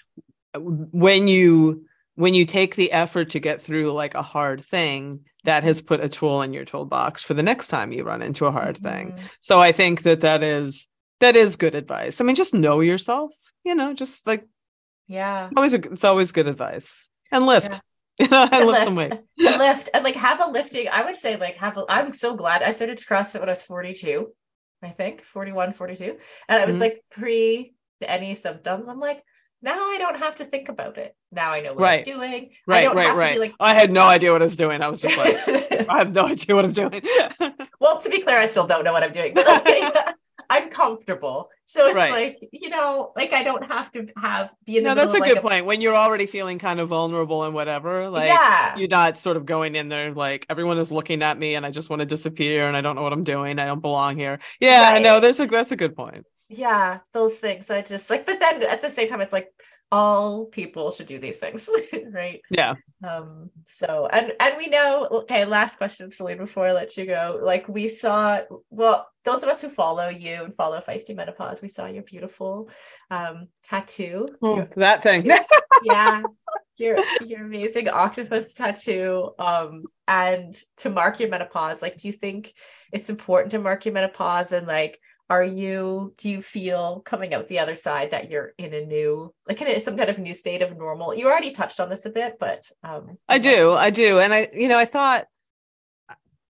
[0.92, 1.86] when you
[2.16, 6.03] when you take the effort to get through like a hard thing that has put
[6.03, 9.12] a tool in your toolbox for the next time you run into a hard thing.
[9.14, 9.20] Mhm.
[9.39, 10.88] so i think that that is
[11.20, 12.20] that is good advice.
[12.20, 13.32] I mean just know yourself
[13.64, 14.45] you know just like
[15.07, 15.49] yeah.
[15.55, 17.09] always a, it's always good advice.
[17.32, 17.80] And lift.
[18.20, 19.24] You know and And lift some weights.
[19.38, 19.89] Lift.
[19.93, 22.70] And like have a lifting i would say like have a i'm so glad i
[22.72, 24.28] started crossfit when i was 42
[24.84, 26.18] i think 41 42
[26.49, 26.82] and i was Mhm.
[26.82, 29.24] like pre any symptoms i'm like
[29.62, 31.99] now i don't have to think about it now i know what Right.
[32.07, 34.32] i'm doing i right don't right have right to be like i had no idea
[34.32, 35.38] what i was doing i was just like
[35.88, 37.01] i have no idea what i'm doing
[37.80, 40.16] well to be clear i still don't know what i'm doing but like,
[40.49, 42.12] i'm comfortable so it's Right.
[42.12, 45.20] like you know like i don't have to have be in the no that's a
[45.20, 48.88] like good point when you're already feeling kind of vulnerable and whatever like yeah you're
[48.88, 51.89] not sort of going in there like everyone is looking at me and I just
[51.89, 53.59] want to disappear and I don't know what I'm doing.
[53.59, 54.39] I don't belong here.
[54.59, 55.03] Yeah, I Right.
[55.03, 55.20] know.
[55.20, 56.26] There's a that's a good point.
[56.52, 59.47] Yeah those things i just like but then at the same time it's like
[59.93, 61.70] all people should do these things
[62.12, 62.76] right Yeah.
[63.06, 67.39] um so and and we know okay last question Selene before I let you go
[67.43, 68.39] like we saw
[68.70, 72.70] well those of us who follow you and follow feisty menopause we saw your beautiful
[73.10, 75.30] um tattoo Oh, that thing.
[75.84, 76.24] Yeah
[76.78, 82.54] your your amazing octopus tattoo um and to mark your menopause like do you think
[82.91, 84.99] it's important to mark your menopause and like
[85.32, 89.34] are you do you feel coming out the other side that you're in a new
[89.48, 92.06] like in a, some kind of new state of normal you already touched on this
[92.06, 93.72] a bit but um I do.
[93.72, 94.20] I do.
[94.20, 95.26] And I you know, I thought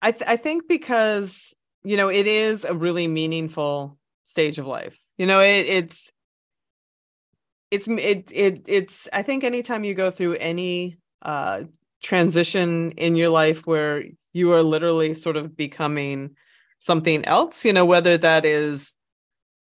[0.02, 1.54] I th- I think because
[1.84, 4.98] you know, it is a really meaningful stage of life.
[5.18, 6.12] You know, it it's
[7.70, 11.64] it's it it it's I think anytime you go through any uh
[12.02, 16.38] transition in your life where you are literally sort of becoming
[16.80, 18.96] something else, you know, whether that is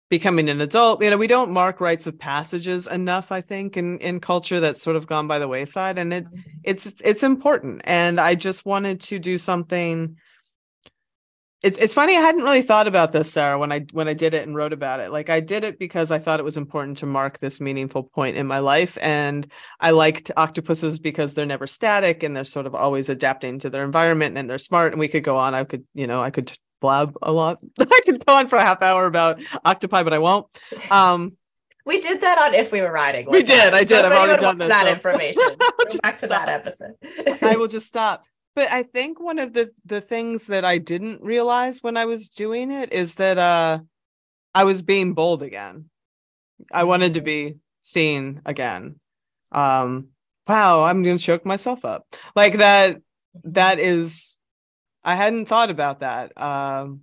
[0.09, 3.99] becoming an adult, you know, we don't mark rites of passages enough, I think, in
[3.99, 5.99] in culture that's sort of gone by the wayside.
[5.99, 6.41] And it mm-hmm.
[6.63, 7.83] it's it's important.
[7.85, 10.17] And I just wanted to do something
[11.63, 14.35] it's it's funny I hadn't really thought about this Sara when I when I did
[14.35, 15.11] it and wrote about it.
[15.11, 18.37] Like I did it because I thought it was important to mark this meaningful point
[18.37, 19.51] in my life and
[19.81, 23.85] I liked octopuses because they're never static and they're sort of always adapting to their
[23.85, 26.53] environment and they're smart and we could go on I could you know I could
[26.81, 27.59] blab a lot.
[27.79, 30.47] I could go on for a half hour about octopi but I won't.
[30.91, 31.37] Um
[31.85, 33.75] we did that on if we were riding We one did, time.
[33.75, 35.43] I did, I've already done this, that so- information
[36.03, 36.49] back to that stop.
[36.49, 36.95] episode
[37.43, 38.25] I will just stop.
[38.57, 42.29] But I think one of the the things that I didn't realize when I was
[42.31, 43.81] doing it is that uh
[44.55, 45.91] I was being bold again.
[46.73, 48.99] I wanted to be seen again.
[49.53, 50.09] Um
[50.49, 52.07] wow, I'm going to choke myself up.
[52.35, 52.99] Like that
[53.45, 54.36] that is
[55.07, 56.39] I hadn't thought about that.
[56.41, 57.01] Um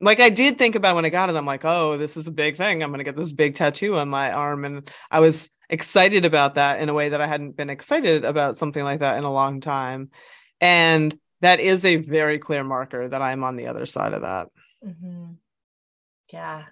[0.00, 2.32] like I did think about when I got it, I'm like, oh, this is a
[2.32, 2.82] big thing.
[2.82, 4.64] I'm gonna get this big tattoo on my arm.
[4.64, 8.56] And I was excited about that in a way that I hadn't been excited about
[8.56, 10.10] something like that in a long time.
[10.60, 14.48] And that is a very clear marker that I'm on the other side of that.
[14.84, 15.36] Mhm.
[16.32, 16.64] Yeah.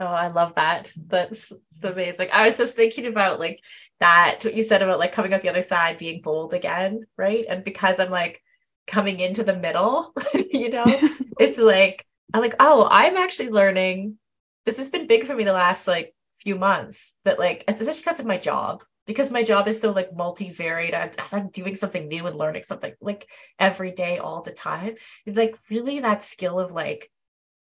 [0.00, 0.92] Oh, I love that.
[1.06, 2.28] That's so amazing.
[2.32, 3.60] I was just thinking about like
[4.00, 7.46] that, what you said about like coming out the other side, being bold again, right?
[7.48, 8.42] And because I'm like
[8.86, 10.84] coming into the middle, you know,
[11.40, 14.18] it's like, I'm like, oh, I'm actually learning.
[14.64, 18.20] This has been big for me the last like few months that like, especially because
[18.20, 20.94] of my job, because my job is so like multivariate.
[20.94, 23.28] I'm, I'm like doing something new and learning something like
[23.58, 24.94] every day, all the time.
[25.26, 27.10] It's like really that skill of like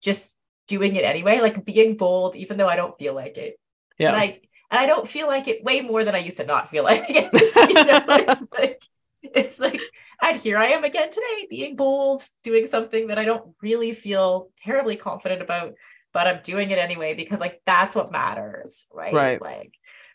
[0.02, 0.36] just
[0.68, 3.60] doing it anyway, like being bold, even though I don't feel like it.
[3.98, 4.10] Yeah.
[4.10, 4.40] And I
[4.70, 7.06] and I don't feel like it way more than I used to not feel like
[7.10, 7.30] it.
[7.34, 8.84] you know, it's like
[9.22, 9.82] it's like
[10.22, 14.50] and here I am again today, being bold, doing something that I don't really feel
[14.58, 15.74] terribly confident about,
[16.14, 19.14] but I'm doing it anyway because like that's what matters, right?
[19.14, 19.42] Right.
[19.42, 19.74] Like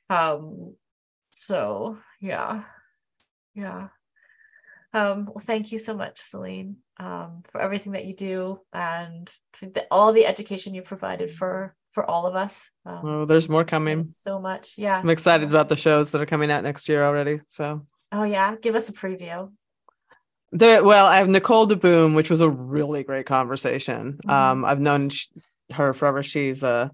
[0.08, 0.74] um
[1.32, 2.62] so yeah.
[3.54, 3.88] Yeah.
[4.92, 9.30] Um, well, thank you so much, Selene, um, for everything that you do and
[9.60, 12.70] the, all the education you provided for for all of us.
[12.84, 14.12] Um, oh, there's more coming.
[14.18, 14.98] So much, yeah.
[14.98, 17.40] I'm excited about the shows that are coming out next year already.
[17.46, 17.86] So.
[18.12, 19.50] Oh yeah, give us a preview.
[20.52, 24.14] There, well, I have Nicole DeBoom, which was a really great conversation.
[24.14, 24.30] Mm-hmm.
[24.30, 25.26] Um, I've known sh-
[25.72, 26.22] her forever.
[26.22, 26.90] She's a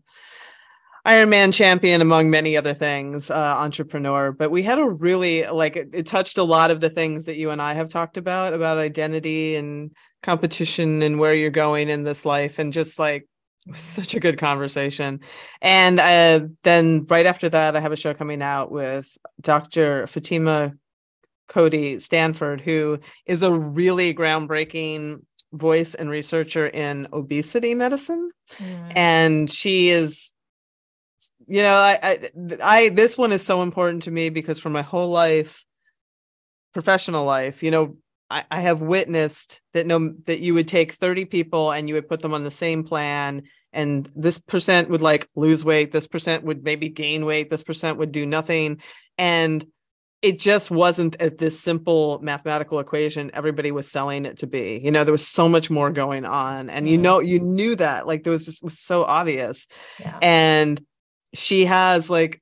[1.07, 4.31] Ironman champion, among many other things, uh, entrepreneur.
[4.31, 7.37] But we had a really like it, it, touched a lot of the things that
[7.37, 9.91] you and I have talked about about identity and
[10.23, 13.27] competition and where you're going in this life, and just like
[13.75, 15.21] such a good conversation.
[15.61, 19.09] And uh, then right after that, I have a show coming out with
[19.41, 20.07] Dr.
[20.07, 20.73] Fatima
[21.53, 25.21] Cody Stanford, who is a really groundbreaking
[25.53, 28.31] voice and researcher in obesity medicine.
[28.57, 28.93] Mm.
[28.97, 30.33] And she is
[31.47, 32.31] you know I, I
[32.63, 35.65] i this one is so important to me because for my whole life
[36.73, 37.97] professional life you know
[38.31, 42.09] I, I have witnessed that no that you would take 30 people and you would
[42.09, 43.43] put them on the same plan
[43.73, 47.99] and this percent would like lose weight this percent would maybe gain weight this percent
[47.99, 48.81] would do nothing
[49.19, 49.65] and
[50.23, 55.05] it just wasn't this simple mathematical equation everybody was selling it to be you know
[55.05, 57.03] there was so much more going on and you mm-hmm.
[57.03, 59.67] know you knew that like there was just was so obvious
[59.99, 60.19] yeah.
[60.23, 60.85] and
[61.35, 62.41] she has like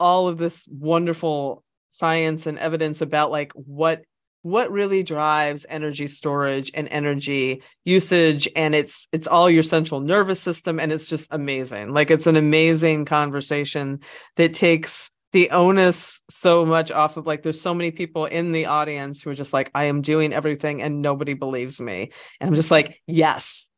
[0.00, 4.02] all of this wonderful science and evidence about like what
[4.42, 10.40] what really drives energy storage and energy usage and it's it's all your central nervous
[10.40, 13.98] system and it's just amazing like it's an amazing conversation
[14.36, 18.66] that takes the onus so much off of like there's so many people in the
[18.66, 22.10] audience who are just like i am doing everything and nobody believes me
[22.40, 23.70] and i'm just like yes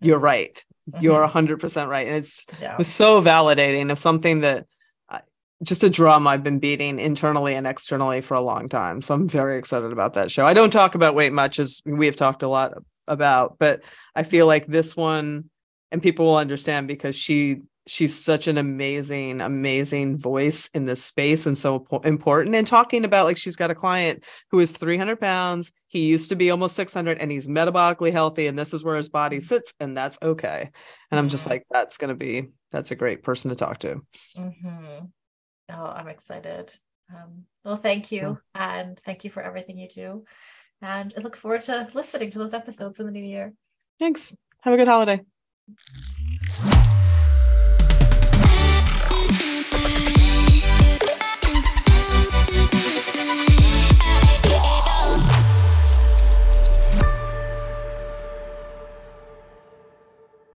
[0.00, 0.64] you're right
[1.00, 1.90] you're 100% mm-hmm.
[1.90, 2.72] right and it's yeah.
[2.72, 4.66] it was so validating of something that
[5.62, 9.00] just a drum I've been beating internally and externally for a long time.
[9.00, 10.46] So I'm very excited about that show.
[10.46, 12.74] I don't talk about weight much as we have talked a lot
[13.08, 13.82] about, but
[14.14, 15.48] I feel like this one
[15.90, 21.46] and people will understand because she she's such an amazing amazing voice in this space
[21.46, 25.72] and so important and talking about like she's got a client who is 300 pounds
[25.86, 29.08] he used to be almost 600 and he's metabolically healthy and this is where his
[29.08, 30.70] body sits and that's okay.
[31.10, 34.02] And i'm just like that's going to be that's a great person to talk to.
[34.36, 35.06] Mm-hmm.
[35.70, 36.72] oh i'm excited.
[37.14, 40.24] Um, well thank you and thank you for everything you do
[40.82, 43.52] and i look forward to listening to those episodes in the new year.
[43.98, 44.34] Thanks.
[44.62, 45.20] Have a good holiday